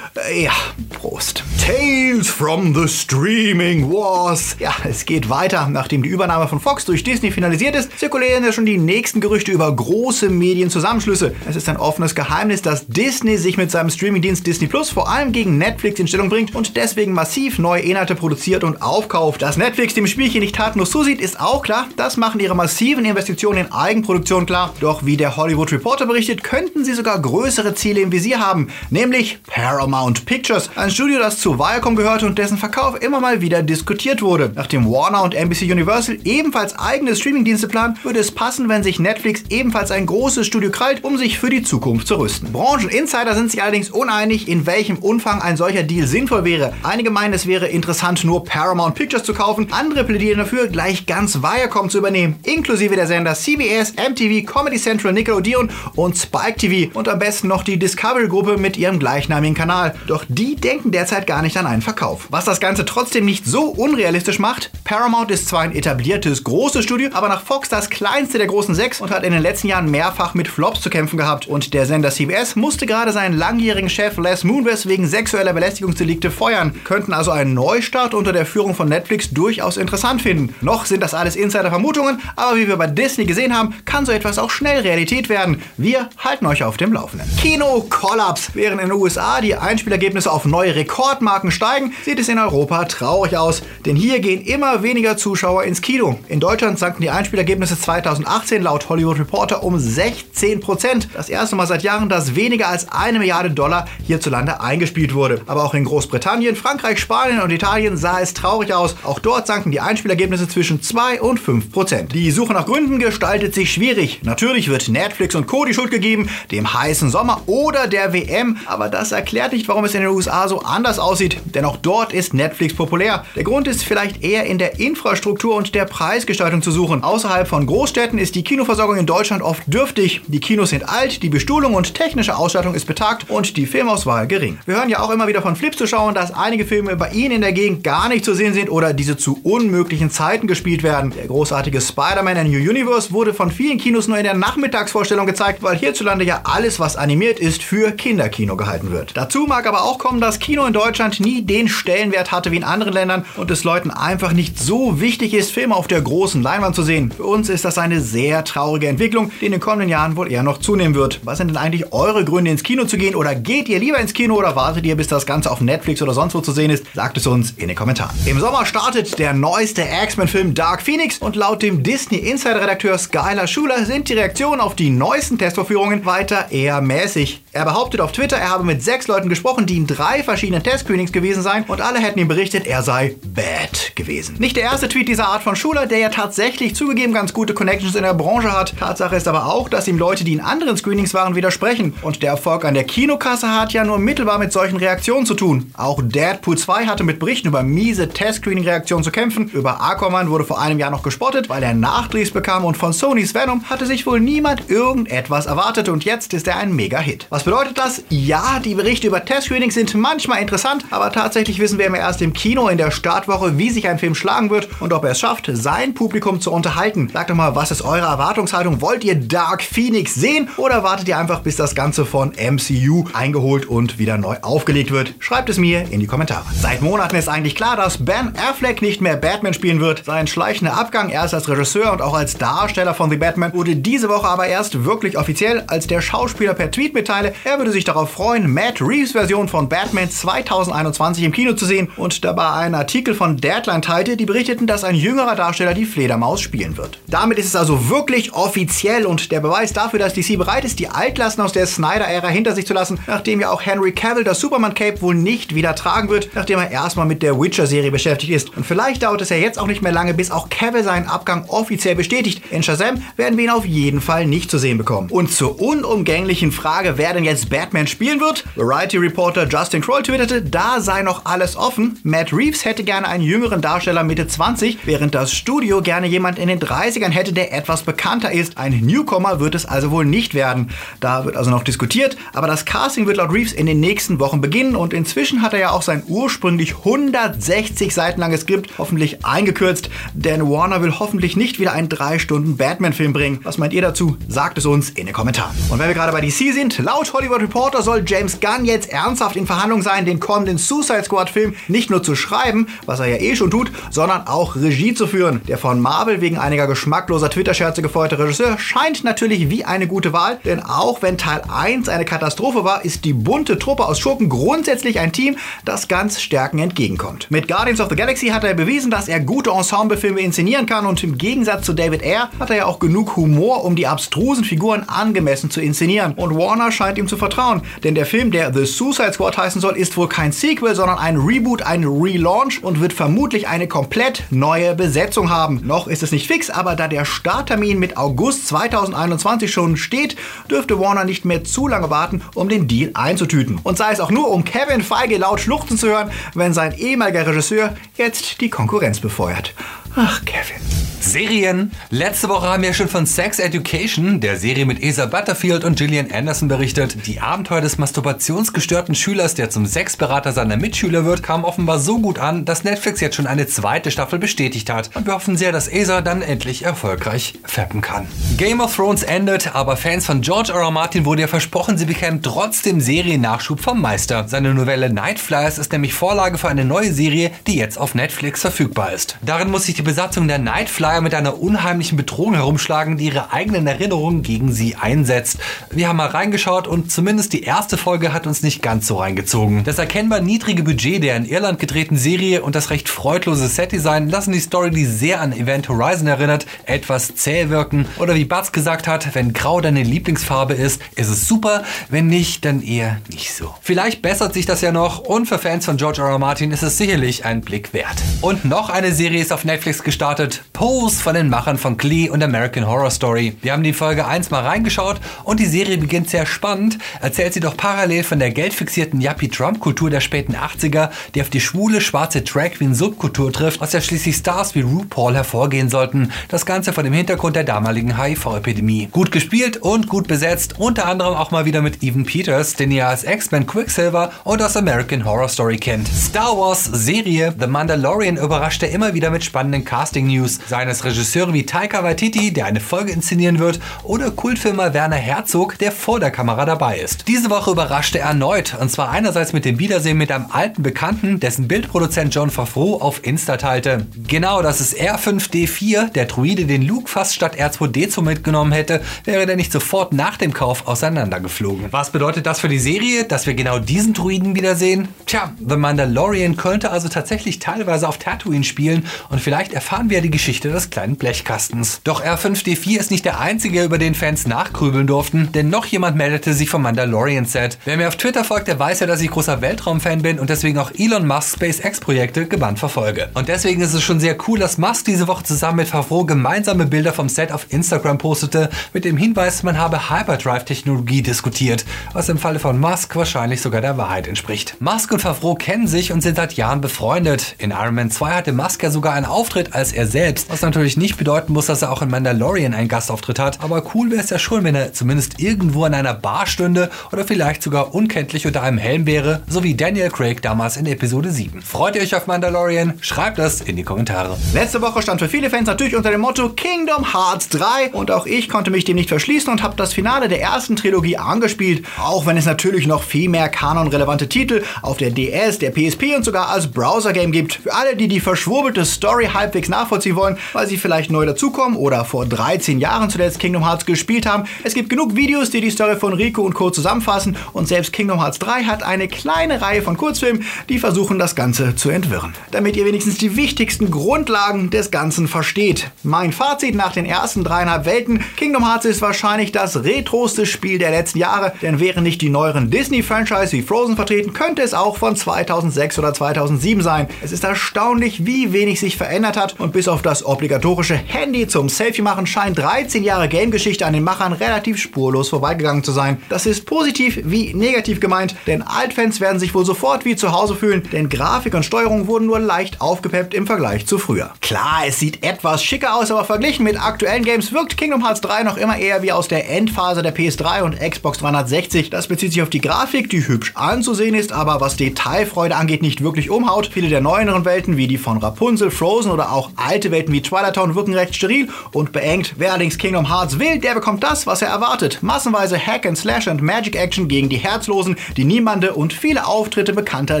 Äh, 0.30 0.44
ja, 0.44 0.52
Prost. 0.90 1.42
Tales 1.64 2.28
from 2.28 2.53
the 2.62 2.86
Streaming 2.86 3.90
Wars. 3.90 4.54
Ja, 4.60 4.72
es 4.84 5.04
geht 5.06 5.28
weiter. 5.28 5.66
Nachdem 5.68 6.04
die 6.04 6.08
Übernahme 6.08 6.46
von 6.46 6.60
Fox 6.60 6.84
durch 6.84 7.02
Disney 7.02 7.32
finalisiert 7.32 7.74
ist, 7.74 7.98
zirkulieren 7.98 8.44
ja 8.44 8.52
schon 8.52 8.64
die 8.64 8.78
nächsten 8.78 9.20
Gerüchte 9.20 9.50
über 9.50 9.74
große 9.74 10.28
Medienzusammenschlüsse. 10.28 11.34
Es 11.48 11.56
ist 11.56 11.68
ein 11.68 11.76
offenes 11.76 12.14
Geheimnis, 12.14 12.62
dass 12.62 12.86
Disney 12.86 13.38
sich 13.38 13.56
mit 13.56 13.72
seinem 13.72 13.90
Streamingdienst 13.90 14.46
Disney 14.46 14.68
Plus 14.68 14.90
vor 14.90 15.08
allem 15.10 15.32
gegen 15.32 15.58
Netflix 15.58 15.98
in 15.98 16.06
Stellung 16.06 16.28
bringt 16.28 16.54
und 16.54 16.76
deswegen 16.76 17.12
massiv 17.12 17.58
neue 17.58 17.82
Inhalte 17.82 18.14
produziert 18.14 18.62
und 18.62 18.80
aufkauft. 18.80 19.42
Dass 19.42 19.56
Netflix 19.56 19.94
dem 19.94 20.06
Spielchen 20.06 20.40
nicht 20.40 20.54
tatenlos 20.54 20.90
zusieht, 20.90 21.20
ist 21.20 21.40
auch 21.40 21.62
klar. 21.62 21.88
Das 21.96 22.16
machen 22.16 22.38
ihre 22.38 22.54
massiven 22.54 23.04
Investitionen 23.04 23.66
in 23.66 23.72
Eigenproduktion 23.72 24.46
klar. 24.46 24.72
Doch 24.78 25.04
wie 25.04 25.16
der 25.16 25.36
Hollywood 25.36 25.72
Reporter 25.72 26.06
berichtet, 26.06 26.44
könnten 26.44 26.84
sie 26.84 26.94
sogar 26.94 27.20
größere 27.20 27.74
Ziele 27.74 28.00
im 28.00 28.12
Visier 28.12 28.38
haben, 28.38 28.68
nämlich 28.90 29.38
Paramount 29.42 30.24
Pictures, 30.24 30.70
ein 30.76 30.92
Studio, 30.92 31.18
das 31.18 31.40
zu 31.40 31.58
Viacom 31.58 31.96
gehörte 31.96 32.26
und 32.26 32.38
dessen 32.44 32.58
Verkauf 32.58 33.00
immer 33.00 33.20
mal 33.20 33.40
wieder 33.40 33.62
diskutiert 33.62 34.20
wurde. 34.20 34.52
Nachdem 34.54 34.84
Warner 34.84 35.22
und 35.22 35.34
NBC 35.34 35.62
Universal 35.72 36.18
ebenfalls 36.24 36.78
eigene 36.78 37.16
Streamingdienste 37.16 37.68
planen, 37.68 37.96
würde 38.02 38.20
es 38.20 38.32
passen, 38.32 38.68
wenn 38.68 38.82
sich 38.82 38.98
Netflix 38.98 39.44
ebenfalls 39.48 39.90
ein 39.90 40.04
großes 40.04 40.46
Studio 40.46 40.70
krallt, 40.70 41.04
um 41.04 41.16
sich 41.16 41.38
für 41.38 41.48
die 41.48 41.62
Zukunft 41.62 42.06
zu 42.06 42.16
rüsten. 42.16 42.52
Brancheninsider 42.52 43.34
sind 43.34 43.50
sich 43.50 43.62
allerdings 43.62 43.88
uneinig, 43.88 44.46
in 44.46 44.66
welchem 44.66 44.98
Umfang 44.98 45.40
ein 45.40 45.56
solcher 45.56 45.84
Deal 45.84 46.06
sinnvoll 46.06 46.44
wäre. 46.44 46.74
Einige 46.82 47.10
meinen, 47.10 47.32
es 47.32 47.46
wäre 47.46 47.66
interessant, 47.66 48.24
nur 48.24 48.44
Paramount 48.44 48.94
Pictures 48.94 49.24
zu 49.24 49.32
kaufen, 49.32 49.68
andere 49.70 50.04
plädieren 50.04 50.40
dafür, 50.40 50.68
gleich 50.68 51.06
ganz 51.06 51.40
Viacom 51.40 51.88
zu 51.88 51.96
übernehmen, 51.96 52.36
inklusive 52.42 52.94
der 52.94 53.06
Sender 53.06 53.34
CBS, 53.34 53.94
MTV, 53.94 54.44
Comedy 54.44 54.76
Central, 54.76 55.14
Nickelodeon 55.14 55.70
und 55.96 56.18
Spike 56.18 56.58
TV 56.58 56.90
und 56.92 57.08
am 57.08 57.18
besten 57.18 57.48
noch 57.48 57.62
die 57.62 57.78
Discovery-Gruppe 57.78 58.58
mit 58.58 58.76
ihrem 58.76 58.98
gleichnamigen 58.98 59.54
Kanal. 59.54 59.94
Doch 60.08 60.26
die 60.28 60.56
denken 60.56 60.90
derzeit 60.90 61.26
gar 61.26 61.40
nicht 61.40 61.56
an 61.56 61.66
einen 61.66 61.80
Verkauf. 61.80 62.28
Was 62.34 62.46
das 62.46 62.58
Ganze 62.58 62.84
trotzdem 62.84 63.26
nicht 63.26 63.46
so 63.46 63.66
unrealistisch 63.66 64.40
macht, 64.40 64.72
Paramount 64.82 65.30
ist 65.30 65.46
zwar 65.46 65.60
ein 65.60 65.72
etabliertes, 65.72 66.42
großes 66.42 66.82
Studio, 66.82 67.10
aber 67.12 67.28
nach 67.28 67.44
Fox 67.44 67.68
das 67.68 67.90
kleinste 67.90 68.38
der 68.38 68.48
großen 68.48 68.74
sechs 68.74 69.00
und 69.00 69.12
hat 69.12 69.22
in 69.22 69.32
den 69.32 69.40
letzten 69.40 69.68
Jahren 69.68 69.88
mehrfach 69.88 70.34
mit 70.34 70.48
Flops 70.48 70.80
zu 70.80 70.90
kämpfen 70.90 71.16
gehabt. 71.16 71.46
Und 71.46 71.74
der 71.74 71.86
Sender 71.86 72.10
CBS 72.10 72.56
musste 72.56 72.86
gerade 72.86 73.12
seinen 73.12 73.38
langjährigen 73.38 73.88
Chef 73.88 74.18
Les 74.18 74.42
Moonves 74.42 74.88
wegen 74.88 75.06
sexueller 75.06 75.52
Belästigungsdelikte 75.52 76.32
feuern, 76.32 76.74
könnten 76.82 77.12
also 77.12 77.30
einen 77.30 77.54
Neustart 77.54 78.14
unter 78.14 78.32
der 78.32 78.46
Führung 78.46 78.74
von 78.74 78.88
Netflix 78.88 79.30
durchaus 79.30 79.76
interessant 79.76 80.20
finden. 80.20 80.56
Noch 80.60 80.86
sind 80.86 81.04
das 81.04 81.14
alles 81.14 81.36
Insider-Vermutungen, 81.36 82.20
aber 82.34 82.56
wie 82.56 82.66
wir 82.66 82.76
bei 82.76 82.88
Disney 82.88 83.26
gesehen 83.26 83.56
haben, 83.56 83.76
kann 83.84 84.06
so 84.06 84.10
etwas 84.10 84.40
auch 84.40 84.50
schnell 84.50 84.80
Realität 84.80 85.28
werden. 85.28 85.62
Wir 85.76 86.10
halten 86.18 86.46
euch 86.46 86.64
auf 86.64 86.78
dem 86.78 86.94
Laufenden. 86.94 87.30
Kino-Kollaps. 87.40 88.50
Während 88.54 88.80
in 88.80 88.88
den 88.88 88.98
USA 88.98 89.40
die 89.40 89.54
Einspielergebnisse 89.54 90.32
auf 90.32 90.46
neue 90.46 90.74
Rekordmarken 90.74 91.52
steigen, 91.52 91.92
sieht 92.04 92.13
es 92.18 92.28
in 92.28 92.38
Europa 92.38 92.84
traurig 92.84 93.36
aus, 93.36 93.62
denn 93.86 93.96
hier 93.96 94.20
gehen 94.20 94.42
immer 94.42 94.82
weniger 94.82 95.16
Zuschauer 95.16 95.64
ins 95.64 95.80
Kino. 95.80 96.18
In 96.28 96.40
Deutschland 96.40 96.78
sanken 96.78 97.02
die 97.02 97.10
Einspielergebnisse 97.10 97.78
2018 97.78 98.62
laut 98.62 98.88
Hollywood 98.88 99.18
Reporter 99.18 99.62
um 99.62 99.78
16 99.78 100.60
Prozent. 100.60 101.08
Das 101.14 101.28
erste 101.28 101.56
Mal 101.56 101.66
seit 101.66 101.82
Jahren, 101.82 102.08
dass 102.08 102.34
weniger 102.34 102.68
als 102.68 102.90
eine 102.90 103.18
Milliarde 103.18 103.50
Dollar 103.50 103.86
hierzulande 104.06 104.60
eingespielt 104.60 105.14
wurde. 105.14 105.42
Aber 105.46 105.64
auch 105.64 105.74
in 105.74 105.84
Großbritannien, 105.84 106.56
Frankreich, 106.56 106.98
Spanien 106.98 107.40
und 107.40 107.50
Italien 107.50 107.96
sah 107.96 108.20
es 108.20 108.34
traurig 108.34 108.74
aus. 108.74 108.96
Auch 109.04 109.18
dort 109.18 109.46
sanken 109.46 109.70
die 109.70 109.80
Einspielergebnisse 109.80 110.48
zwischen 110.48 110.82
2 110.82 111.20
und 111.20 111.40
5 111.40 111.72
Prozent. 111.72 112.12
Die 112.12 112.30
Suche 112.30 112.52
nach 112.52 112.66
Gründen 112.66 112.98
gestaltet 112.98 113.54
sich 113.54 113.72
schwierig. 113.72 114.20
Natürlich 114.22 114.68
wird 114.68 114.88
Netflix 114.88 115.34
und 115.34 115.46
Co. 115.46 115.64
die 115.64 115.74
Schuld 115.74 115.90
gegeben, 115.90 116.28
dem 116.50 116.74
heißen 116.74 117.10
Sommer 117.10 117.42
oder 117.46 117.86
der 117.86 118.12
WM, 118.12 118.58
aber 118.66 118.88
das 118.88 119.12
erklärt 119.12 119.52
nicht, 119.52 119.68
warum 119.68 119.84
es 119.84 119.94
in 119.94 120.02
den 120.02 120.10
USA 120.10 120.48
so 120.48 120.60
anders 120.60 120.98
aussieht, 120.98 121.40
denn 121.54 121.64
auch 121.64 121.76
dort 121.76 122.03
ist 122.12 122.34
Netflix 122.34 122.74
populär. 122.74 123.24
Der 123.36 123.44
Grund 123.44 123.68
ist 123.68 123.84
vielleicht 123.84 124.22
eher 124.22 124.44
in 124.44 124.58
der 124.58 124.78
Infrastruktur 124.78 125.54
und 125.54 125.74
der 125.74 125.84
Preisgestaltung 125.84 126.62
zu 126.62 126.70
suchen. 126.70 127.02
Außerhalb 127.02 127.48
von 127.48 127.66
Großstädten 127.66 128.18
ist 128.18 128.34
die 128.34 128.44
Kinoversorgung 128.44 128.96
in 128.96 129.06
Deutschland 129.06 129.42
oft 129.42 129.62
dürftig. 129.66 130.20
Die 130.26 130.40
Kinos 130.40 130.70
sind 130.70 130.88
alt, 130.88 131.22
die 131.22 131.28
Bestuhlung 131.28 131.74
und 131.74 131.94
technische 131.94 132.36
Ausstattung 132.36 132.74
ist 132.74 132.86
betagt 132.86 133.30
und 133.30 133.56
die 133.56 133.66
Filmauswahl 133.66 134.26
gering. 134.26 134.58
Wir 134.66 134.76
hören 134.76 134.88
ja 134.88 135.00
auch 135.00 135.10
immer 135.10 135.26
wieder 135.26 135.42
von 135.42 135.56
Flips 135.56 135.76
zu 135.76 135.86
schauen, 135.86 136.14
dass 136.14 136.32
einige 136.32 136.64
Filme 136.64 136.96
bei 136.96 137.10
Ihnen 137.10 137.36
in 137.36 137.40
der 137.40 137.52
Gegend 137.52 137.84
gar 137.84 138.08
nicht 138.08 138.24
zu 138.24 138.34
sehen 138.34 138.54
sind 138.54 138.70
oder 138.70 138.92
diese 138.92 139.16
zu 139.16 139.40
unmöglichen 139.42 140.10
Zeiten 140.10 140.46
gespielt 140.46 140.82
werden. 140.82 141.12
Der 141.16 141.26
großartige 141.26 141.80
Spider-Man 141.80 142.36
in 142.36 142.50
New 142.50 142.70
Universe 142.70 143.12
wurde 143.12 143.34
von 143.34 143.50
vielen 143.50 143.78
Kinos 143.78 144.08
nur 144.08 144.18
in 144.18 144.24
der 144.24 144.34
Nachmittagsvorstellung 144.34 145.26
gezeigt, 145.26 145.62
weil 145.62 145.76
hierzulande 145.76 146.24
ja 146.24 146.40
alles, 146.44 146.80
was 146.80 146.96
animiert 146.96 147.38
ist, 147.38 147.62
für 147.62 147.92
Kinderkino 147.92 148.56
gehalten 148.56 148.90
wird. 148.90 149.16
Dazu 149.16 149.46
mag 149.46 149.66
aber 149.66 149.84
auch 149.84 149.98
kommen, 149.98 150.20
dass 150.20 150.38
Kino 150.38 150.64
in 150.66 150.72
Deutschland 150.72 151.20
nie 151.20 151.42
den 151.42 151.68
Stellenwert 151.68 151.93
Stellenwert 151.94 152.32
hatte 152.32 152.50
wie 152.50 152.56
in 152.56 152.64
anderen 152.64 152.92
Ländern 152.92 153.24
und 153.36 153.52
es 153.52 153.62
Leuten 153.62 153.92
einfach 153.92 154.32
nicht 154.32 154.58
so 154.58 155.00
wichtig 155.00 155.32
ist, 155.32 155.52
Filme 155.52 155.76
auf 155.76 155.86
der 155.86 156.02
großen 156.02 156.42
Leinwand 156.42 156.74
zu 156.74 156.82
sehen. 156.82 157.12
Für 157.16 157.22
uns 157.22 157.48
ist 157.48 157.64
das 157.64 157.78
eine 157.78 158.00
sehr 158.00 158.42
traurige 158.42 158.88
Entwicklung, 158.88 159.30
die 159.40 159.46
in 159.46 159.52
den 159.52 159.60
kommenden 159.60 159.88
Jahren 159.88 160.16
wohl 160.16 160.32
eher 160.32 160.42
noch 160.42 160.58
zunehmen 160.58 160.96
wird. 160.96 161.20
Was 161.22 161.38
sind 161.38 161.48
denn 161.48 161.56
eigentlich 161.56 161.92
eure 161.92 162.24
Gründe 162.24 162.50
ins 162.50 162.64
Kino 162.64 162.84
zu 162.84 162.98
gehen 162.98 163.14
oder 163.14 163.36
geht 163.36 163.68
ihr 163.68 163.78
lieber 163.78 164.00
ins 164.00 164.12
Kino 164.12 164.34
oder 164.34 164.56
wartet 164.56 164.84
ihr, 164.86 164.96
bis 164.96 165.06
das 165.06 165.24
Ganze 165.24 165.52
auf 165.52 165.60
Netflix 165.60 166.02
oder 166.02 166.14
sonst 166.14 166.34
wo 166.34 166.40
zu 166.40 166.50
sehen 166.50 166.70
ist? 166.70 166.84
Sagt 166.94 167.16
es 167.16 167.28
uns 167.28 167.52
in 167.52 167.68
den 167.68 167.76
Kommentaren. 167.76 168.10
Im 168.26 168.40
Sommer 168.40 168.66
startet 168.66 169.16
der 169.20 169.32
neueste 169.32 169.86
X-Men-Film 170.02 170.54
Dark 170.54 170.82
Phoenix 170.82 171.18
und 171.18 171.36
laut 171.36 171.62
dem 171.62 171.84
Disney 171.84 172.18
Insider-Redakteur 172.18 172.98
Skylar 172.98 173.46
Schuler 173.46 173.84
sind 173.84 174.08
die 174.08 174.14
Reaktionen 174.14 174.60
auf 174.60 174.74
die 174.74 174.90
neuesten 174.90 175.38
Testvorführungen 175.38 176.04
weiter 176.04 176.50
eher 176.50 176.80
mäßig. 176.80 177.44
Er 177.52 177.64
behauptet 177.64 178.00
auf 178.00 178.10
Twitter, 178.10 178.36
er 178.36 178.50
habe 178.50 178.64
mit 178.64 178.82
sechs 178.82 179.06
Leuten 179.06 179.28
gesprochen, 179.28 179.64
die 179.66 179.76
in 179.76 179.86
drei 179.86 180.24
verschiedenen 180.24 180.64
Testscreenings 180.64 181.12
gewesen 181.12 181.44
seien 181.44 181.62
und 181.68 181.83
alle 181.84 182.00
hätten 182.00 182.18
ihm 182.18 182.28
berichtet, 182.28 182.66
er 182.66 182.82
sei 182.82 183.14
bad 183.34 183.94
gewesen. 183.94 184.36
Nicht 184.38 184.56
der 184.56 184.64
erste 184.64 184.88
Tweet 184.88 185.06
dieser 185.06 185.28
Art 185.28 185.42
von 185.42 185.54
Schuler, 185.54 185.86
der 185.86 185.98
ja 185.98 186.08
tatsächlich 186.08 186.74
zugegeben 186.74 187.12
ganz 187.12 187.32
gute 187.34 187.52
Connections 187.52 187.94
in 187.94 188.02
der 188.02 188.14
Branche 188.14 188.52
hat. 188.52 188.74
Tatsache 188.78 189.16
ist 189.16 189.28
aber 189.28 189.46
auch, 189.46 189.68
dass 189.68 189.86
ihm 189.86 189.98
Leute, 189.98 190.24
die 190.24 190.32
in 190.32 190.40
anderen 190.40 190.76
Screenings 190.76 191.14
waren, 191.14 191.34
widersprechen. 191.34 191.94
Und 192.02 192.22
der 192.22 192.30
Erfolg 192.30 192.64
an 192.64 192.74
der 192.74 192.84
Kinokasse 192.84 193.50
hat 193.50 193.72
ja 193.72 193.84
nur 193.84 193.98
mittelbar 193.98 194.38
mit 194.38 194.52
solchen 194.52 194.78
Reaktionen 194.78 195.26
zu 195.26 195.34
tun. 195.34 195.70
Auch 195.76 196.00
Deadpool 196.02 196.56
2 196.56 196.86
hatte 196.86 197.04
mit 197.04 197.18
Berichten 197.18 197.48
über 197.48 197.62
miese 197.62 198.08
Test-Screening-Reaktionen 198.08 199.04
zu 199.04 199.10
kämpfen. 199.10 199.48
Über 199.48 199.82
Aquaman 199.82 200.30
wurde 200.30 200.44
vor 200.44 200.60
einem 200.60 200.78
Jahr 200.78 200.90
noch 200.90 201.02
gespottet, 201.02 201.48
weil 201.50 201.62
er 201.62 201.74
Nachdrehs 201.74 202.30
bekam 202.30 202.64
und 202.64 202.76
von 202.76 202.92
Sonys 202.94 203.34
Venom 203.34 203.68
hatte 203.68 203.84
sich 203.84 204.06
wohl 204.06 204.20
niemand 204.20 204.70
irgendetwas 204.70 205.46
erwartet 205.46 205.88
und 205.90 206.04
jetzt 206.04 206.32
ist 206.32 206.48
er 206.48 206.56
ein 206.56 206.74
Mega-Hit. 206.74 207.26
Was 207.28 207.44
bedeutet 207.44 207.76
das? 207.76 208.04
Ja, 208.08 208.58
die 208.64 208.74
Berichte 208.74 209.06
über 209.06 209.24
Test-Screenings 209.24 209.74
sind 209.74 209.94
manchmal 209.94 210.40
interessant, 210.40 210.84
aber 210.90 211.12
tatsächlich 211.12 211.58
wissen 211.58 211.73
wir 211.78 211.86
immer 211.86 211.98
erst 211.98 212.22
im 212.22 212.32
Kino 212.32 212.68
in 212.68 212.78
der 212.78 212.90
Startwoche, 212.90 213.58
wie 213.58 213.70
sich 213.70 213.88
ein 213.88 213.98
Film 213.98 214.14
schlagen 214.14 214.50
wird 214.50 214.68
und 214.80 214.92
ob 214.92 215.04
er 215.04 215.12
es 215.12 215.20
schafft, 215.20 215.50
sein 215.52 215.94
Publikum 215.94 216.40
zu 216.40 216.52
unterhalten. 216.52 217.08
Sagt 217.12 217.30
doch 217.30 217.34
mal, 217.34 217.54
was 217.54 217.70
ist 217.70 217.82
eure 217.82 218.06
Erwartungshaltung? 218.06 218.80
Wollt 218.80 219.04
ihr 219.04 219.14
Dark 219.14 219.62
Phoenix 219.62 220.14
sehen 220.14 220.48
oder 220.56 220.82
wartet 220.82 221.08
ihr 221.08 221.18
einfach, 221.18 221.40
bis 221.40 221.56
das 221.56 221.74
Ganze 221.74 222.06
von 222.06 222.32
MCU 222.32 223.04
eingeholt 223.12 223.66
und 223.66 223.98
wieder 223.98 224.18
neu 224.18 224.36
aufgelegt 224.42 224.90
wird? 224.90 225.14
Schreibt 225.18 225.48
es 225.48 225.58
mir 225.58 225.86
in 225.90 226.00
die 226.00 226.06
Kommentare. 226.06 226.44
Seit 226.60 226.82
Monaten 226.82 227.16
ist 227.16 227.28
eigentlich 227.28 227.54
klar, 227.54 227.76
dass 227.76 228.04
Ben 228.04 228.32
Affleck 228.36 228.82
nicht 228.82 229.00
mehr 229.00 229.16
Batman 229.16 229.54
spielen 229.54 229.80
wird. 229.80 230.04
Sein 230.04 230.26
schleichender 230.26 230.74
Abgang 230.74 231.10
erst 231.10 231.34
als 231.34 231.48
Regisseur 231.48 231.92
und 231.92 232.02
auch 232.02 232.14
als 232.14 232.36
Darsteller 232.36 232.94
von 232.94 233.10
The 233.10 233.16
Batman 233.16 233.52
wurde 233.52 233.76
diese 233.76 234.08
Woche 234.08 234.28
aber 234.28 234.46
erst 234.46 234.84
wirklich 234.84 235.18
offiziell, 235.18 235.64
als 235.66 235.86
der 235.86 236.00
Schauspieler 236.00 236.54
per 236.54 236.70
Tweet 236.70 236.94
mitteile, 236.94 237.34
er 237.44 237.58
würde 237.58 237.70
sich 237.70 237.84
darauf 237.84 238.10
freuen, 238.10 238.52
Matt 238.52 238.80
Reeves 238.80 239.12
Version 239.12 239.48
von 239.48 239.68
Batman 239.68 240.10
2021 240.10 241.24
im 241.24 241.32
Kino 241.32 241.52
zu 241.54 241.63
sehen 241.64 241.88
und 241.96 242.24
dabei 242.24 242.50
einen 242.50 242.74
Artikel 242.74 243.14
von 243.14 243.36
Deadline 243.36 243.82
teilte, 243.82 244.16
die 244.16 244.26
berichteten, 244.26 244.66
dass 244.66 244.84
ein 244.84 244.94
jüngerer 244.94 245.36
Darsteller 245.36 245.74
die 245.74 245.84
Fledermaus 245.84 246.40
spielen 246.40 246.76
wird. 246.76 246.98
Damit 247.06 247.38
ist 247.38 247.46
es 247.46 247.56
also 247.56 247.88
wirklich 247.88 248.32
offiziell 248.32 249.06
und 249.06 249.32
der 249.32 249.40
Beweis 249.40 249.72
dafür, 249.72 249.98
dass 249.98 250.14
DC 250.14 250.38
bereit 250.38 250.64
ist, 250.64 250.78
die 250.78 250.88
Altlasten 250.88 251.44
aus 251.44 251.52
der 251.52 251.66
Snyder-Ära 251.66 252.28
hinter 252.28 252.54
sich 252.54 252.66
zu 252.66 252.74
lassen, 252.74 252.98
nachdem 253.06 253.40
ja 253.40 253.50
auch 253.50 253.64
Henry 253.64 253.92
Cavill 253.92 254.24
das 254.24 254.40
Superman-Cape 254.40 255.00
wohl 255.02 255.14
nicht 255.14 255.54
wieder 255.54 255.74
tragen 255.74 256.08
wird, 256.08 256.30
nachdem 256.34 256.58
er 256.58 256.70
erstmal 256.70 257.06
mit 257.06 257.22
der 257.22 257.40
Witcher-Serie 257.40 257.90
beschäftigt 257.90 258.32
ist. 258.32 258.56
Und 258.56 258.66
vielleicht 258.66 259.02
dauert 259.02 259.20
es 259.20 259.28
ja 259.28 259.36
jetzt 259.36 259.58
auch 259.58 259.66
nicht 259.66 259.82
mehr 259.82 259.92
lange, 259.92 260.14
bis 260.14 260.30
auch 260.30 260.48
Cavill 260.48 260.84
seinen 260.84 261.06
Abgang 261.06 261.44
offiziell 261.48 261.94
bestätigt. 261.94 262.42
In 262.50 262.62
Shazam 262.62 263.02
werden 263.16 263.36
wir 263.36 263.44
ihn 263.44 263.50
auf 263.50 263.64
jeden 263.64 264.00
Fall 264.00 264.26
nicht 264.26 264.50
zu 264.50 264.58
sehen 264.58 264.78
bekommen. 264.78 265.10
Und 265.10 265.32
zur 265.32 265.60
unumgänglichen 265.60 266.52
Frage, 266.52 266.94
wer 266.96 267.12
denn 267.14 267.24
jetzt 267.24 267.50
Batman 267.50 267.86
spielen 267.86 268.20
wird, 268.20 268.44
Variety-Reporter 268.56 269.46
Justin 269.48 269.80
Kroll 269.80 270.02
twitterte, 270.02 270.42
da 270.42 270.80
sei 270.80 271.02
noch 271.02 271.24
alles 271.24 271.53
offen. 271.56 271.98
Matt 272.02 272.32
Reeves 272.32 272.64
hätte 272.64 272.84
gerne 272.84 273.08
einen 273.08 273.24
jüngeren 273.24 273.60
Darsteller 273.60 274.02
Mitte 274.04 274.26
20, 274.26 274.78
während 274.84 275.14
das 275.14 275.32
Studio 275.32 275.82
gerne 275.82 276.06
jemand 276.06 276.38
in 276.38 276.48
den 276.48 276.58
30ern 276.58 277.10
hätte, 277.10 277.32
der 277.32 277.52
etwas 277.52 277.82
bekannter 277.82 278.32
ist. 278.32 278.58
Ein 278.58 278.72
Newcomer 278.80 279.40
wird 279.40 279.54
es 279.54 279.66
also 279.66 279.90
wohl 279.90 280.04
nicht 280.04 280.34
werden. 280.34 280.70
Da 281.00 281.24
wird 281.24 281.36
also 281.36 281.50
noch 281.50 281.64
diskutiert, 281.64 282.16
aber 282.32 282.46
das 282.46 282.64
Casting 282.64 283.06
wird 283.06 283.16
laut 283.18 283.32
Reeves 283.32 283.52
in 283.52 283.66
den 283.66 283.80
nächsten 283.80 284.20
Wochen 284.20 284.40
beginnen 284.40 284.76
und 284.76 284.92
inzwischen 284.92 285.42
hat 285.42 285.52
er 285.52 285.58
ja 285.60 285.70
auch 285.70 285.82
sein 285.82 286.02
ursprünglich 286.06 286.78
160 286.78 287.94
Seiten 287.94 288.20
langes 288.20 288.42
Skript 288.42 288.78
hoffentlich 288.78 289.24
eingekürzt, 289.24 289.90
denn 290.14 290.48
Warner 290.48 290.82
will 290.82 290.98
hoffentlich 290.98 291.36
nicht 291.36 291.60
wieder 291.60 291.72
einen 291.72 291.88
3 291.88 292.18
Stunden 292.18 292.56
Batman-Film 292.56 293.12
bringen. 293.12 293.40
Was 293.42 293.58
meint 293.58 293.72
ihr 293.72 293.82
dazu? 293.82 294.16
Sagt 294.28 294.58
es 294.58 294.66
uns 294.66 294.90
in 294.90 295.06
den 295.06 295.14
Kommentaren. 295.14 295.54
Und 295.68 295.78
wenn 295.78 295.88
wir 295.88 295.94
gerade 295.94 296.12
bei 296.12 296.20
DC 296.20 296.52
sind, 296.52 296.78
laut 296.78 297.12
Hollywood 297.12 297.42
Reporter 297.42 297.82
soll 297.82 298.04
James 298.06 298.40
Gunn 298.40 298.64
jetzt 298.64 298.90
ernsthaft 298.90 299.36
in 299.36 299.46
Verhandlung 299.46 299.82
sein, 299.82 300.04
den 300.06 300.20
kommenden 300.20 300.58
Suicide 300.58 301.04
Squad-Film 301.04 301.43
nicht 301.68 301.90
nur 301.90 302.02
zu 302.02 302.14
schreiben, 302.14 302.66
was 302.86 303.00
er 303.00 303.06
ja 303.06 303.16
eh 303.16 303.36
schon 303.36 303.50
tut, 303.50 303.70
sondern 303.90 304.26
auch 304.26 304.56
Regie 304.56 304.94
zu 304.94 305.06
führen. 305.06 305.40
Der 305.48 305.58
von 305.58 305.80
Marvel 305.80 306.20
wegen 306.20 306.38
einiger 306.38 306.66
geschmackloser 306.66 307.30
Twitter-Scherze 307.30 307.82
gefeuerte 307.82 308.18
Regisseur 308.18 308.58
scheint 308.58 309.04
natürlich 309.04 309.50
wie 309.50 309.64
eine 309.64 309.86
gute 309.86 310.12
Wahl, 310.12 310.38
denn 310.44 310.62
auch 310.62 311.02
wenn 311.02 311.18
Teil 311.18 311.42
1 311.48 311.88
eine 311.88 312.04
Katastrophe 312.04 312.64
war, 312.64 312.84
ist 312.84 313.04
die 313.04 313.12
bunte 313.12 313.58
Truppe 313.58 313.86
aus 313.86 313.98
Schurken 313.98 314.28
grundsätzlich 314.28 314.98
ein 314.98 315.12
Team, 315.12 315.36
das 315.64 315.88
ganz 315.88 316.20
Stärken 316.20 316.58
entgegenkommt. 316.58 317.30
Mit 317.30 317.48
Guardians 317.48 317.80
of 317.80 317.88
the 317.90 317.96
Galaxy 317.96 318.28
hat 318.28 318.44
er 318.44 318.54
bewiesen, 318.54 318.90
dass 318.90 319.08
er 319.08 319.20
gute 319.20 319.50
Ensemblefilme 319.50 320.20
inszenieren 320.20 320.66
kann 320.66 320.86
und 320.86 321.02
im 321.02 321.18
Gegensatz 321.18 321.66
zu 321.66 321.72
David 321.72 322.02
Ayer 322.02 322.30
hat 322.38 322.50
er 322.50 322.56
ja 322.56 322.66
auch 322.66 322.78
genug 322.78 323.16
Humor, 323.16 323.64
um 323.64 323.76
die 323.76 323.86
abstrusen 323.86 324.44
Figuren 324.44 324.84
angemessen 324.88 325.50
zu 325.50 325.60
inszenieren. 325.60 326.14
Und 326.14 326.36
Warner 326.36 326.72
scheint 326.72 326.98
ihm 326.98 327.08
zu 327.08 327.16
vertrauen, 327.16 327.62
denn 327.82 327.94
der 327.94 328.06
Film, 328.06 328.30
der 328.30 328.52
The 328.52 328.64
Suicide 328.64 329.12
Squad 329.12 329.36
heißen 329.36 329.60
soll, 329.60 329.76
ist 329.76 329.96
wohl 329.96 330.08
kein 330.08 330.32
Sequel, 330.32 330.74
sondern 330.74 330.98
ein 330.98 331.16
Reboot, 331.24 331.62
ein 331.62 331.84
Relaunch 331.84 332.62
und 332.62 332.80
wird 332.80 332.92
vermutlich 332.92 333.48
eine 333.48 333.66
komplett 333.66 334.24
neue 334.30 334.74
Besetzung 334.74 335.30
haben. 335.30 335.60
Noch 335.64 335.86
ist 335.86 336.02
es 336.02 336.12
nicht 336.12 336.26
fix, 336.26 336.50
aber 336.50 336.76
da 336.76 336.88
der 336.88 337.04
Starttermin 337.04 337.78
mit 337.78 337.96
August 337.96 338.46
2021 338.48 339.50
schon 339.50 339.76
steht, 339.76 340.16
dürfte 340.50 340.78
Warner 340.78 341.04
nicht 341.04 341.24
mehr 341.24 341.42
zu 341.44 341.66
lange 341.66 341.90
warten, 341.90 342.22
um 342.34 342.48
den 342.48 342.68
Deal 342.68 342.90
einzutüten. 342.94 343.58
Und 343.62 343.78
sei 343.78 343.92
es 343.92 344.00
auch 344.00 344.10
nur, 344.10 344.30
um 344.30 344.44
Kevin 344.44 344.82
Feige 344.82 345.16
laut 345.16 345.40
schluchzen 345.40 345.78
zu 345.78 345.88
hören, 345.88 346.10
wenn 346.34 346.52
sein 346.52 346.76
ehemaliger 346.76 347.26
Regisseur 347.26 347.74
jetzt 347.96 348.40
die 348.40 348.50
Konkurrenz 348.50 349.00
befeuert. 349.00 349.54
Ach, 349.96 350.24
Kevin. 350.24 350.83
Serien. 351.04 351.72
Letzte 351.90 352.28
Woche 352.28 352.48
haben 352.48 352.62
wir 352.62 352.74
schon 352.74 352.88
von 352.88 353.06
Sex 353.06 353.38
Education, 353.38 354.20
der 354.20 354.36
Serie 354.36 354.66
mit 354.66 354.82
Asa 354.82 355.06
Butterfield 355.06 355.64
und 355.64 355.76
Gillian 355.76 356.10
Anderson 356.10 356.48
berichtet. 356.48 357.06
Die 357.06 357.20
Abenteuer 357.20 357.60
des 357.60 357.78
masturbationsgestörten 357.78 358.94
Schülers, 358.94 359.34
der 359.34 359.50
zum 359.50 359.66
Sexberater 359.66 360.32
seiner 360.32 360.56
Mitschüler 360.56 361.04
wird, 361.04 361.22
kamen 361.22 361.44
offenbar 361.44 361.78
so 361.78 361.98
gut 361.98 362.18
an, 362.18 362.44
dass 362.44 362.64
Netflix 362.64 363.00
jetzt 363.00 363.16
schon 363.16 363.26
eine 363.26 363.46
zweite 363.46 363.90
Staffel 363.90 364.18
bestätigt 364.18 364.70
hat. 364.70 364.90
Und 364.94 365.06
wir 365.06 365.14
hoffen 365.14 365.36
sehr, 365.36 365.52
dass 365.52 365.72
Asa 365.72 366.00
dann 366.00 366.22
endlich 366.22 366.64
erfolgreich 366.64 367.34
fappen 367.44 367.80
kann. 367.80 368.06
Game 368.36 368.60
of 368.60 368.74
Thrones 368.74 369.02
endet, 369.02 369.54
aber 369.54 369.76
Fans 369.76 370.06
von 370.06 370.20
George 370.20 370.52
R. 370.52 370.60
R. 370.60 370.70
Martin 370.70 371.04
wurde 371.04 371.22
ja 371.22 371.28
versprochen, 371.28 371.78
sie 371.78 371.84
bekämen 371.84 372.22
trotzdem 372.22 372.80
Seriennachschub 372.80 373.60
vom 373.60 373.80
Meister. 373.80 374.26
Seine 374.28 374.54
Novelle 374.54 374.92
Night 374.92 375.18
Flyers 375.18 375.58
ist 375.58 375.72
nämlich 375.72 375.94
Vorlage 375.94 376.38
für 376.38 376.48
eine 376.48 376.64
neue 376.64 376.92
Serie, 376.92 377.30
die 377.46 377.56
jetzt 377.56 377.78
auf 377.78 377.94
Netflix 377.94 378.40
verfügbar 378.40 378.92
ist. 378.92 379.18
Darin 379.22 379.50
muss 379.50 379.66
sich 379.66 379.74
die 379.74 379.82
Besatzung 379.82 380.28
der 380.28 380.38
Night 380.38 380.70
Flyer 380.94 381.00
mit 381.00 381.14
einer 381.14 381.40
unheimlichen 381.40 381.96
Bedrohung 381.96 382.34
herumschlagen, 382.34 382.96
die 382.96 383.06
ihre 383.06 383.32
eigenen 383.32 383.66
Erinnerungen 383.66 384.22
gegen 384.22 384.52
sie 384.52 384.76
einsetzt. 384.76 385.38
Wir 385.70 385.88
haben 385.88 385.96
mal 385.96 386.06
reingeschaut 386.06 386.68
und 386.68 386.92
zumindest 386.92 387.32
die 387.32 387.42
erste 387.42 387.76
Folge 387.76 388.12
hat 388.12 388.28
uns 388.28 388.42
nicht 388.42 388.62
ganz 388.62 388.86
so 388.86 388.98
reingezogen. 388.98 389.64
Das 389.64 389.78
erkennbar 389.78 390.20
niedrige 390.20 390.62
Budget 390.62 391.02
der 391.02 391.16
in 391.16 391.24
Irland 391.24 391.58
gedrehten 391.58 391.96
Serie 391.96 392.42
und 392.42 392.54
das 392.54 392.70
recht 392.70 392.88
freudlose 392.88 393.48
Setdesign 393.48 394.08
lassen 394.08 394.32
die 394.32 394.40
Story, 394.40 394.70
die 394.70 394.86
sehr 394.86 395.20
an 395.20 395.32
Event 395.32 395.68
Horizon 395.68 396.06
erinnert, 396.06 396.46
etwas 396.64 397.16
zäh 397.16 397.48
wirken. 397.48 397.86
Oder 397.98 398.14
wie 398.14 398.24
Batz 398.24 398.52
gesagt 398.52 398.86
hat, 398.86 399.14
wenn 399.14 399.32
grau 399.32 399.60
deine 399.60 399.82
Lieblingsfarbe 399.82 400.54
ist, 400.54 400.80
ist 400.94 401.08
es 401.08 401.26
super, 401.26 401.64
wenn 401.88 402.06
nicht, 402.06 402.44
dann 402.44 402.62
eher 402.62 402.98
nicht 403.10 403.34
so. 403.34 403.52
Vielleicht 403.62 404.00
bessert 404.00 404.34
sich 404.34 404.46
das 404.46 404.60
ja 404.60 404.70
noch 404.70 405.00
und 405.00 405.26
für 405.26 405.38
Fans 405.38 405.64
von 405.64 405.76
George 405.76 406.02
R. 406.02 406.10
R. 406.10 406.18
Martin 406.18 406.52
ist 406.52 406.62
es 406.62 406.78
sicherlich 406.78 407.24
ein 407.24 407.40
Blick 407.40 407.72
wert. 407.72 407.96
Und 408.20 408.44
noch 408.44 408.70
eine 408.70 408.92
Serie 408.92 409.20
ist 409.20 409.32
auf 409.32 409.44
Netflix 409.44 409.82
gestartet, 409.82 410.44
Pose 410.52 410.83
von 410.92 411.14
den 411.14 411.30
Machern 411.30 411.56
von 411.56 411.78
Glee 411.78 412.10
und 412.10 412.22
American 412.22 412.66
Horror 412.66 412.90
Story. 412.90 413.34
Wir 413.40 413.52
haben 413.52 413.62
die 413.62 413.72
Folge 413.72 414.06
1 414.06 414.30
mal 414.30 414.42
reingeschaut 414.42 415.00
und 415.24 415.40
die 415.40 415.46
Serie 415.46 415.78
beginnt 415.78 416.10
sehr 416.10 416.26
spannend, 416.26 416.78
erzählt 417.00 417.32
sie 417.32 417.40
doch 417.40 417.56
parallel 417.56 418.04
von 418.04 418.18
der 418.18 418.30
geldfixierten 418.30 419.00
Yuppie-Trump-Kultur 419.00 419.88
der 419.88 420.00
späten 420.00 420.36
80er, 420.36 420.90
die 421.14 421.22
auf 421.22 421.30
die 421.30 421.40
schwule, 421.40 421.80
schwarze 421.80 422.20
Drag 422.20 422.50
Queen 422.50 422.74
Subkultur 422.74 423.32
trifft, 423.32 423.62
aus 423.62 423.70
der 423.70 423.80
schließlich 423.80 424.16
Stars 424.16 424.54
wie 424.54 424.60
RuPaul 424.60 425.14
hervorgehen 425.14 425.70
sollten. 425.70 426.12
Das 426.28 426.44
Ganze 426.44 426.74
vor 426.74 426.84
dem 426.84 426.92
Hintergrund 426.92 427.34
der 427.34 427.44
damaligen 427.44 427.96
HIV-Epidemie. 427.96 428.88
Gut 428.92 429.10
gespielt 429.10 429.56
und 429.56 429.88
gut 429.88 430.06
besetzt, 430.06 430.56
unter 430.58 430.86
anderem 430.86 431.14
auch 431.14 431.30
mal 431.30 431.46
wieder 431.46 431.62
mit 431.62 431.82
Evan 431.82 432.04
Peters, 432.04 432.56
den 432.56 432.70
ihr 432.70 432.86
als 432.86 433.04
X-Men 433.04 433.46
Quicksilver 433.46 434.12
und 434.24 434.42
aus 434.42 434.56
American 434.56 435.06
Horror 435.06 435.30
Story 435.30 435.56
kennt. 435.56 435.88
Star 435.88 436.36
Wars 436.36 436.66
Serie 436.66 437.34
The 437.40 437.46
Mandalorian 437.46 438.18
überrascht 438.18 438.62
er 438.62 438.70
immer 438.70 438.92
wieder 438.92 439.08
mit 439.10 439.24
spannenden 439.24 439.64
Casting-News. 439.64 440.40
Seine 440.46 440.73
es 440.74 440.84
Regisseure 440.84 441.32
wie 441.32 441.46
Taika 441.46 441.84
Waititi, 441.84 442.32
der 442.32 442.46
eine 442.46 442.60
Folge 442.60 442.92
inszenieren 442.92 443.38
wird, 443.38 443.60
oder 443.84 444.10
Kultfilmer 444.10 444.74
Werner 444.74 444.96
Herzog, 444.96 445.56
der 445.58 445.70
vor 445.70 446.00
der 446.00 446.10
Kamera 446.10 446.44
dabei 446.44 446.78
ist. 446.78 447.06
Diese 447.06 447.30
Woche 447.30 447.52
überraschte 447.52 448.00
er 448.00 448.08
erneut, 448.08 448.56
und 448.60 448.70
zwar 448.70 448.90
einerseits 448.90 449.32
mit 449.32 449.44
dem 449.44 449.58
Wiedersehen 449.58 449.96
mit 449.96 450.10
einem 450.10 450.26
alten 450.30 450.62
Bekannten, 450.62 451.20
dessen 451.20 451.46
Bildproduzent 451.46 452.12
John 452.14 452.30
Favreau 452.30 452.80
auf 452.80 453.04
Insta 453.04 453.36
teilte. 453.36 453.86
Genau, 454.08 454.42
das 454.42 454.60
ist 454.60 454.74
R5D4, 454.76 455.92
der 455.92 456.06
Druide, 456.06 456.44
den 456.44 456.62
Luke 456.62 456.90
fast 456.90 457.14
statt 457.14 457.38
R2D2 457.38 458.02
mitgenommen 458.02 458.52
hätte, 458.52 458.80
wäre 459.04 459.26
der 459.26 459.36
nicht 459.36 459.52
sofort 459.52 459.92
nach 459.92 460.16
dem 460.16 460.34
Kauf 460.34 460.66
auseinandergeflogen. 460.66 461.66
Was 461.70 461.90
bedeutet 461.90 462.26
das 462.26 462.40
für 462.40 462.48
die 462.48 462.58
Serie, 462.58 463.04
dass 463.04 463.26
wir 463.26 463.34
genau 463.34 463.60
diesen 463.60 463.94
Druiden 463.94 464.34
wiedersehen? 464.34 464.88
Tja, 465.06 465.32
The 465.38 465.56
Mandalorian 465.56 466.36
könnte 466.36 466.72
also 466.72 466.88
tatsächlich 466.88 467.38
teilweise 467.38 467.88
auf 467.88 467.98
Tatooine 467.98 468.44
spielen 468.44 468.86
und 469.10 469.20
vielleicht 469.20 469.52
erfahren 469.52 469.90
wir 469.90 470.00
die 470.00 470.10
Geschichte 470.10 470.50
des 470.50 470.63
kleinen 470.70 470.96
Blechkastens. 470.96 471.80
Doch 471.84 472.04
R5D4 472.04 472.78
ist 472.78 472.90
nicht 472.90 473.04
der 473.04 473.20
einzige, 473.20 473.64
über 473.64 473.78
den 473.78 473.94
Fans 473.94 474.26
nachgrübeln 474.26 474.86
durften, 474.86 475.32
denn 475.32 475.48
noch 475.48 475.66
jemand 475.66 475.96
meldete 475.96 476.34
sich 476.34 476.50
vom 476.50 476.62
Mandalorian-Set. 476.62 477.58
Wer 477.64 477.76
mir 477.76 477.88
auf 477.88 477.96
Twitter 477.96 478.24
folgt, 478.24 478.48
der 478.48 478.58
weiß 478.58 478.80
ja, 478.80 478.86
dass 478.86 479.00
ich 479.00 479.10
großer 479.10 479.40
Weltraumfan 479.40 480.02
bin 480.02 480.18
und 480.18 480.30
deswegen 480.30 480.58
auch 480.58 480.70
Elon 480.76 481.06
Musk 481.06 481.34
SpaceX-Projekte 481.34 482.26
gebannt 482.26 482.58
verfolge. 482.58 483.10
Und 483.14 483.28
deswegen 483.28 483.60
ist 483.60 483.74
es 483.74 483.82
schon 483.82 484.00
sehr 484.00 484.16
cool, 484.26 484.38
dass 484.38 484.58
Musk 484.58 484.84
diese 484.86 485.08
Woche 485.08 485.24
zusammen 485.24 485.56
mit 485.56 485.68
Favreau 485.68 486.04
gemeinsame 486.04 486.66
Bilder 486.66 486.92
vom 486.92 487.08
Set 487.08 487.32
auf 487.32 487.46
Instagram 487.50 487.98
postete, 487.98 488.50
mit 488.72 488.84
dem 488.84 488.96
Hinweis, 488.96 489.42
man 489.42 489.58
habe 489.58 489.90
Hyperdrive-Technologie 489.90 491.02
diskutiert, 491.02 491.64
was 491.92 492.08
im 492.08 492.18
Falle 492.18 492.38
von 492.38 492.58
Musk 492.58 492.94
wahrscheinlich 492.96 493.40
sogar 493.40 493.60
der 493.60 493.76
Wahrheit 493.76 494.08
entspricht. 494.08 494.56
Musk 494.60 494.92
und 494.92 495.00
Favreau 495.00 495.34
kennen 495.34 495.66
sich 495.66 495.92
und 495.92 496.00
sind 496.00 496.16
seit 496.16 496.34
Jahren 496.34 496.60
befreundet. 496.60 497.34
In 497.38 497.50
Iron 497.50 497.74
Man 497.74 497.90
2 497.90 498.12
hatte 498.12 498.32
Musk 498.32 498.62
ja 498.62 498.70
sogar 498.70 498.94
einen 498.94 499.06
Auftritt 499.06 499.54
als 499.54 499.72
er 499.72 499.86
selbst, 499.86 500.30
was 500.30 500.40
natürlich 500.54 500.76
nicht 500.76 500.96
bedeuten 500.96 501.32
muss, 501.32 501.46
dass 501.46 501.62
er 501.62 501.72
auch 501.72 501.82
in 501.82 501.90
Mandalorian 501.90 502.54
einen 502.54 502.68
Gastauftritt 502.68 503.18
hat, 503.18 503.42
aber 503.42 503.64
cool 503.74 503.90
wäre 503.90 504.00
es 504.00 504.10
ja 504.10 504.20
schon, 504.20 504.44
wenn 504.44 504.54
er 504.54 504.72
zumindest 504.72 505.18
irgendwo 505.18 505.64
an 505.64 505.74
einer 505.74 505.94
Bar 505.94 506.28
stünde 506.28 506.70
oder 506.92 507.04
vielleicht 507.04 507.42
sogar 507.42 507.74
unkenntlich 507.74 508.24
unter 508.24 508.42
einem 508.42 508.58
Helm 508.58 508.86
wäre, 508.86 509.22
so 509.26 509.42
wie 509.42 509.56
Daniel 509.56 509.90
Craig 509.90 510.22
damals 510.22 510.56
in 510.56 510.66
Episode 510.66 511.10
7. 511.10 511.42
Freut 511.42 511.74
ihr 511.74 511.82
euch 511.82 511.96
auf 511.96 512.06
Mandalorian? 512.06 512.74
Schreibt 512.80 513.18
das 513.18 513.40
in 513.40 513.56
die 513.56 513.64
Kommentare. 513.64 514.16
Letzte 514.32 514.62
Woche 514.62 514.80
stand 514.80 515.00
für 515.00 515.08
viele 515.08 515.28
Fans 515.28 515.48
natürlich 515.48 515.74
unter 515.74 515.90
dem 515.90 516.02
Motto 516.02 516.28
Kingdom 516.28 516.92
Hearts 516.92 517.30
3 517.30 517.72
und 517.72 517.90
auch 517.90 518.06
ich 518.06 518.28
konnte 518.28 518.52
mich 518.52 518.64
dem 518.64 518.76
nicht 518.76 518.90
verschließen 518.90 519.32
und 519.32 519.42
habe 519.42 519.56
das 519.56 519.72
Finale 519.72 520.06
der 520.06 520.20
ersten 520.20 520.54
Trilogie 520.54 520.98
angespielt, 520.98 521.66
auch 521.82 522.06
wenn 522.06 522.16
es 522.16 522.26
natürlich 522.26 522.68
noch 522.68 522.84
viel 522.84 523.08
mehr 523.08 523.28
kanonrelevante 523.28 524.08
Titel 524.08 524.44
auf 524.62 524.76
der 524.76 524.92
DS, 524.92 525.40
der 525.40 525.50
PSP 525.50 525.96
und 525.96 526.04
sogar 526.04 526.28
als 526.28 526.46
Browser-Game 526.46 527.10
gibt. 527.10 527.34
Für 527.34 527.54
alle, 527.54 527.74
die 527.74 527.88
die 527.88 527.98
verschwurbelte 527.98 528.64
Story 528.64 529.10
halbwegs 529.12 529.48
nachvollziehen 529.48 529.96
wollen, 529.96 530.16
weil 530.34 530.46
sie 530.46 530.56
vielleicht 530.56 530.90
neu 530.90 531.06
dazukommen 531.06 531.56
oder 531.56 531.84
vor 531.84 532.06
13 532.06 532.58
Jahren 532.58 532.90
zuletzt 532.90 533.18
Kingdom 533.18 533.44
Hearts 533.44 533.66
gespielt 533.66 534.06
haben. 534.06 534.24
Es 534.42 534.54
gibt 534.54 534.68
genug 534.68 534.96
Videos, 534.96 535.30
die 535.30 535.40
die 535.40 535.50
Story 535.50 535.76
von 535.76 535.92
Rico 535.92 536.22
und 536.22 536.34
Co. 536.34 536.50
zusammenfassen 536.50 537.16
und 537.32 537.48
selbst 537.48 537.72
Kingdom 537.72 538.00
Hearts 538.00 538.18
3 538.18 538.44
hat 538.44 538.62
eine 538.62 538.88
kleine 538.88 539.40
Reihe 539.40 539.62
von 539.62 539.76
Kurzfilmen, 539.76 540.24
die 540.48 540.58
versuchen 540.58 540.98
das 540.98 541.14
Ganze 541.14 541.54
zu 541.56 541.70
entwirren. 541.70 542.12
Damit 542.30 542.56
ihr 542.56 542.64
wenigstens 542.64 542.98
die 542.98 543.16
wichtigsten 543.16 543.70
Grundlagen 543.70 544.50
des 544.50 544.70
Ganzen 544.70 545.08
versteht. 545.08 545.70
Mein 545.82 546.12
Fazit 546.12 546.54
nach 546.54 546.72
den 546.72 546.86
ersten 546.86 547.24
dreieinhalb 547.24 547.64
Welten, 547.64 548.04
Kingdom 548.16 548.46
Hearts 548.46 548.64
ist 548.64 548.82
wahrscheinlich 548.82 549.32
das 549.32 549.64
retroste 549.64 550.26
Spiel 550.26 550.58
der 550.58 550.70
letzten 550.70 550.98
Jahre, 550.98 551.32
denn 551.42 551.60
wären 551.60 551.82
nicht 551.82 552.00
die 552.00 552.10
neueren 552.10 552.50
Disney-Franchise 552.50 553.32
wie 553.32 553.42
Frozen 553.42 553.76
vertreten, 553.76 554.12
könnte 554.12 554.42
es 554.42 554.54
auch 554.54 554.76
von 554.76 554.96
2006 554.96 555.78
oder 555.78 555.94
2007 555.94 556.62
sein. 556.62 556.88
Es 557.02 557.12
ist 557.12 557.24
erstaunlich, 557.24 558.06
wie 558.06 558.32
wenig 558.32 558.60
sich 558.60 558.76
verändert 558.76 559.16
hat 559.16 559.38
und 559.38 559.52
bis 559.52 559.68
auf 559.68 559.82
das 559.82 560.04
obligatorische 560.24 560.74
Handy 560.74 561.28
zum 561.28 561.50
Selfie 561.50 561.82
machen 561.82 562.06
scheint 562.06 562.38
13 562.38 562.82
Jahre 562.82 563.10
Game-Geschichte 563.10 563.66
an 563.66 563.74
den 563.74 563.84
Machern 563.84 564.14
relativ 564.14 564.56
spurlos 564.56 565.10
vorbeigegangen 565.10 565.62
zu 565.62 565.70
sein. 565.70 566.00
Das 566.08 566.24
ist 566.24 566.46
positiv 566.46 566.98
wie 567.04 567.34
negativ 567.34 567.78
gemeint, 567.78 568.16
denn 568.26 568.40
Altfans 568.40 569.02
werden 569.02 569.20
sich 569.20 569.34
wohl 569.34 569.44
sofort 569.44 569.84
wie 569.84 569.96
zu 569.96 570.12
Hause 570.12 570.34
fühlen, 570.34 570.62
denn 570.72 570.88
Grafik 570.88 571.34
und 571.34 571.44
Steuerung 571.44 571.88
wurden 571.88 572.06
nur 572.06 572.20
leicht 572.20 572.62
aufgepeppt 572.62 573.12
im 573.12 573.26
Vergleich 573.26 573.66
zu 573.66 573.76
früher. 573.76 574.14
Klar, 574.22 574.62
es 574.66 574.78
sieht 574.78 575.04
etwas 575.04 575.44
schicker 575.44 575.76
aus, 575.76 575.90
aber 575.90 576.06
verglichen 576.06 576.44
mit 576.44 576.58
aktuellen 576.58 577.04
Games 577.04 577.34
wirkt 577.34 577.58
Kingdom 577.58 577.84
Hearts 577.84 578.00
3 578.00 578.22
noch 578.22 578.38
immer 578.38 578.56
eher 578.56 578.82
wie 578.82 578.92
aus 578.92 579.08
der 579.08 579.28
Endphase 579.28 579.82
der 579.82 579.94
PS3 579.94 580.40
und 580.40 580.58
Xbox 580.58 581.00
360. 581.00 581.68
Das 581.68 581.88
bezieht 581.88 582.14
sich 582.14 582.22
auf 582.22 582.30
die 582.30 582.40
Grafik, 582.40 582.88
die 582.88 583.06
hübsch 583.06 583.32
anzusehen 583.34 583.94
ist, 583.94 584.12
aber 584.12 584.40
was 584.40 584.56
Detailfreude 584.56 585.36
angeht, 585.36 585.60
nicht 585.60 585.82
wirklich 585.82 586.08
umhaut. 586.08 586.48
Viele 586.50 586.70
der 586.70 586.80
neueren 586.80 587.26
Welten, 587.26 587.58
wie 587.58 587.66
die 587.66 587.76
von 587.76 587.98
Rapunzel, 587.98 588.50
Frozen 588.50 588.90
oder 588.90 589.12
auch 589.12 589.28
alte 589.36 589.70
Welten 589.70 589.92
wie 589.92 590.00
Twilight 590.00 590.13
Town, 590.22 590.54
wirken 590.54 590.74
recht 590.74 590.94
steril 590.94 591.28
und 591.52 591.72
beengt. 591.72 592.14
Wer 592.16 592.30
allerdings 592.30 592.58
Kingdom 592.58 592.88
Hearts 592.88 593.18
will, 593.18 593.38
der 593.38 593.54
bekommt 593.54 593.82
das, 593.82 594.06
was 594.06 594.22
er 594.22 594.28
erwartet. 594.28 594.78
Massenweise 594.82 595.38
Hack 595.38 595.66
and 595.66 595.76
Slash 595.76 596.08
und 596.08 596.22
Magic 596.22 596.56
Action 596.56 596.88
gegen 596.88 597.08
die 597.08 597.16
Herzlosen, 597.16 597.76
die 597.96 598.04
Niemande 598.04 598.54
und 598.54 598.72
viele 598.72 599.06
Auftritte 599.06 599.52
bekannter 599.52 600.00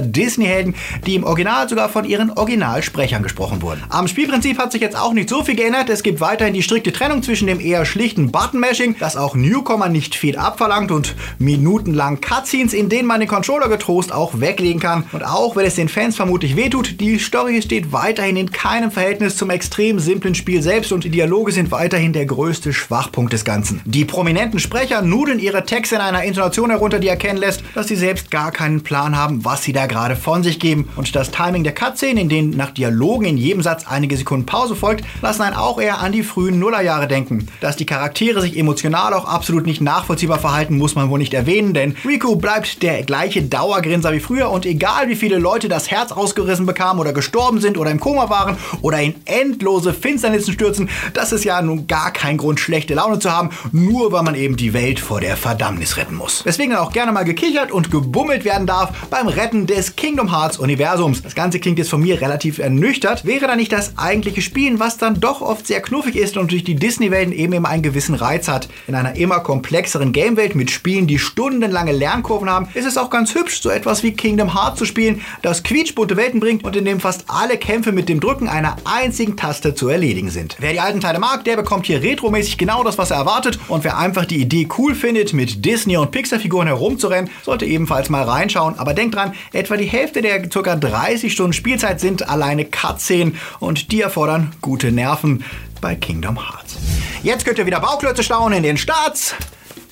Disney-Helden, 0.00 0.74
die 1.06 1.14
im 1.14 1.24
Original 1.24 1.68
sogar 1.68 1.88
von 1.88 2.04
ihren 2.04 2.30
Originalsprechern 2.30 3.22
gesprochen 3.22 3.62
wurden. 3.62 3.82
Am 3.88 4.08
Spielprinzip 4.08 4.58
hat 4.58 4.72
sich 4.72 4.80
jetzt 4.80 4.96
auch 4.96 5.12
nicht 5.12 5.28
so 5.28 5.42
viel 5.42 5.56
geändert. 5.56 5.88
Es 5.88 6.02
gibt 6.02 6.20
weiterhin 6.20 6.54
die 6.54 6.62
strikte 6.62 6.92
Trennung 6.92 7.22
zwischen 7.22 7.46
dem 7.46 7.60
eher 7.60 7.84
schlichten 7.84 8.30
Button-Mashing, 8.30 8.96
das 8.98 9.16
auch 9.16 9.34
Newcomer 9.34 9.88
nicht 9.88 10.14
viel 10.14 10.36
abverlangt 10.36 10.90
und 10.90 11.14
minutenlang 11.38 12.20
Cutscenes, 12.20 12.72
in 12.72 12.88
denen 12.88 13.06
man 13.06 13.20
den 13.20 13.28
Controller 13.28 13.68
getrost 13.68 14.12
auch 14.12 14.40
weglegen 14.40 14.80
kann. 14.80 15.04
Und 15.12 15.24
auch 15.24 15.56
wenn 15.56 15.66
es 15.66 15.74
den 15.74 15.88
Fans 15.88 16.16
vermutlich 16.16 16.56
wehtut, 16.56 17.00
die 17.00 17.18
Story 17.18 17.60
steht 17.62 17.92
weiterhin 17.92 18.36
in 18.36 18.50
keinem 18.52 18.90
Verhältnis 18.90 19.36
zum 19.36 19.50
extrem 19.50 19.98
simplen 20.04 20.36
Spiel 20.36 20.62
selbst 20.62 20.92
und 20.92 21.02
die 21.02 21.10
Dialoge 21.10 21.50
sind 21.50 21.72
weiterhin 21.72 22.12
der 22.12 22.26
größte 22.26 22.72
Schwachpunkt 22.72 23.32
des 23.32 23.44
Ganzen. 23.44 23.80
Die 23.84 24.04
prominenten 24.04 24.60
Sprecher 24.60 25.02
nudeln 25.02 25.40
ihre 25.40 25.64
Texte 25.64 25.96
in 25.96 26.00
einer 26.00 26.22
Intonation 26.22 26.70
herunter, 26.70 27.00
die 27.00 27.08
erkennen 27.08 27.38
lässt, 27.38 27.64
dass 27.74 27.88
sie 27.88 27.96
selbst 27.96 28.30
gar 28.30 28.52
keinen 28.52 28.82
Plan 28.82 29.16
haben, 29.16 29.44
was 29.44 29.64
sie 29.64 29.72
da 29.72 29.86
gerade 29.86 30.14
von 30.14 30.42
sich 30.42 30.60
geben. 30.60 30.88
Und 30.94 31.16
das 31.16 31.30
Timing 31.30 31.64
der 31.64 31.74
Cutscene, 31.74 32.20
in 32.20 32.28
denen 32.28 32.50
nach 32.50 32.70
Dialogen 32.70 33.24
in 33.24 33.36
jedem 33.36 33.62
Satz 33.62 33.86
einige 33.88 34.16
Sekunden 34.16 34.46
Pause 34.46 34.76
folgt, 34.76 35.04
lassen 35.22 35.42
einen 35.42 35.56
auch 35.56 35.80
eher 35.80 36.00
an 36.00 36.12
die 36.12 36.22
frühen 36.22 36.58
Nullerjahre 36.58 37.08
denken. 37.08 37.48
Dass 37.60 37.76
die 37.76 37.86
Charaktere 37.86 38.42
sich 38.42 38.56
emotional 38.56 39.14
auch 39.14 39.24
absolut 39.24 39.66
nicht 39.66 39.80
nachvollziehbar 39.80 40.38
verhalten, 40.38 40.76
muss 40.76 40.94
man 40.94 41.10
wohl 41.10 41.18
nicht 41.18 41.34
erwähnen, 41.34 41.72
denn 41.72 41.96
Riku 42.04 42.36
bleibt 42.36 42.82
der 42.82 43.02
gleiche 43.02 43.42
Dauergrinser 43.42 44.12
wie 44.12 44.20
früher 44.20 44.50
und 44.50 44.66
egal 44.66 45.08
wie 45.08 45.16
viele 45.16 45.38
Leute 45.38 45.68
das 45.68 45.90
Herz 45.90 46.12
ausgerissen 46.12 46.66
bekamen 46.66 47.00
oder 47.00 47.14
gestorben 47.14 47.60
sind 47.60 47.78
oder 47.78 47.90
im 47.90 48.00
Koma 48.00 48.28
waren 48.28 48.56
oder 48.82 49.00
in 49.00 49.14
endlose 49.24 49.93
Finsternissen 49.94 50.52
stürzen, 50.52 50.88
das 51.12 51.32
ist 51.32 51.44
ja 51.44 51.60
nun 51.62 51.86
gar 51.86 52.12
kein 52.12 52.36
Grund, 52.36 52.60
schlechte 52.60 52.94
Laune 52.94 53.18
zu 53.18 53.32
haben, 53.32 53.50
nur 53.72 54.12
weil 54.12 54.22
man 54.22 54.34
eben 54.34 54.56
die 54.56 54.72
Welt 54.72 55.00
vor 55.00 55.20
der 55.20 55.36
Verdammnis 55.36 55.96
retten 55.96 56.14
muss. 56.14 56.42
Deswegen 56.44 56.74
auch 56.74 56.92
gerne 56.92 57.12
mal 57.12 57.24
gekichert 57.24 57.72
und 57.72 57.90
gebummelt 57.90 58.44
werden 58.44 58.66
darf 58.66 58.90
beim 59.08 59.28
Retten 59.28 59.66
des 59.66 59.96
Kingdom 59.96 60.30
Hearts 60.30 60.58
Universums. 60.58 61.22
Das 61.22 61.34
Ganze 61.34 61.60
klingt 61.60 61.78
jetzt 61.78 61.90
von 61.90 62.02
mir 62.02 62.20
relativ 62.20 62.58
ernüchtert. 62.58 63.24
Wäre 63.24 63.46
da 63.46 63.56
nicht 63.56 63.72
das 63.72 63.96
eigentliche 63.96 64.42
Spielen, 64.42 64.80
was 64.80 64.98
dann 64.98 65.20
doch 65.20 65.40
oft 65.40 65.66
sehr 65.66 65.80
knuffig 65.80 66.16
ist 66.16 66.36
und 66.36 66.50
durch 66.50 66.64
die 66.64 66.74
Disney-Welten 66.74 67.32
eben 67.32 67.52
immer 67.52 67.68
einen 67.68 67.82
gewissen 67.82 68.14
Reiz 68.14 68.48
hat. 68.48 68.68
In 68.86 68.94
einer 68.94 69.16
immer 69.16 69.40
komplexeren 69.40 70.12
Game-Welt 70.12 70.54
mit 70.54 70.70
Spielen, 70.70 71.06
die 71.06 71.18
stundenlange 71.18 71.92
Lernkurven 71.92 72.50
haben, 72.50 72.68
ist 72.74 72.86
es 72.86 72.98
auch 72.98 73.10
ganz 73.10 73.34
hübsch, 73.34 73.60
so 73.62 73.70
etwas 73.70 74.02
wie 74.02 74.12
Kingdom 74.12 74.54
Hearts 74.54 74.78
zu 74.78 74.84
spielen, 74.84 75.22
das 75.42 75.62
quietschbunte 75.62 76.16
Welten 76.16 76.40
bringt 76.40 76.64
und 76.64 76.76
in 76.76 76.84
dem 76.84 77.00
fast 77.00 77.24
alle 77.28 77.56
Kämpfe 77.58 77.92
mit 77.92 78.08
dem 78.08 78.20
Drücken 78.20 78.48
einer 78.48 78.76
einzigen 78.84 79.36
Taste 79.36 79.74
zu 79.74 79.83
erledigen 79.88 80.30
sind. 80.30 80.56
Wer 80.58 80.72
die 80.72 80.80
alten 80.80 81.00
Teile 81.00 81.18
mag, 81.18 81.44
der 81.44 81.56
bekommt 81.56 81.86
hier 81.86 82.02
retromäßig 82.02 82.58
genau 82.58 82.84
das, 82.84 82.98
was 82.98 83.10
er 83.10 83.18
erwartet 83.18 83.58
und 83.68 83.84
wer 83.84 83.98
einfach 83.98 84.24
die 84.24 84.40
Idee 84.40 84.68
cool 84.78 84.94
findet, 84.94 85.32
mit 85.32 85.64
Disney 85.64 85.96
und 85.96 86.10
Pixar-Figuren 86.10 86.66
herumzurennen, 86.66 87.30
sollte 87.42 87.64
ebenfalls 87.64 88.10
mal 88.10 88.22
reinschauen. 88.22 88.78
Aber 88.78 88.94
denkt 88.94 89.14
dran, 89.14 89.34
etwa 89.52 89.76
die 89.76 89.84
Hälfte 89.84 90.22
der 90.22 90.48
ca. 90.48 90.76
30 90.76 91.32
Stunden 91.32 91.52
Spielzeit 91.52 92.00
sind 92.00 92.28
alleine 92.28 92.64
Cutscenen 92.64 93.36
und 93.60 93.92
die 93.92 94.00
erfordern 94.00 94.52
gute 94.60 94.92
Nerven 94.92 95.44
bei 95.80 95.94
Kingdom 95.94 96.36
Hearts. 96.36 96.76
Jetzt 97.22 97.44
könnt 97.44 97.58
ihr 97.58 97.66
wieder 97.66 97.80
Bauklötze 97.80 98.22
staunen 98.22 98.58
in 98.58 98.62
den 98.62 98.76
Starts 98.76 99.34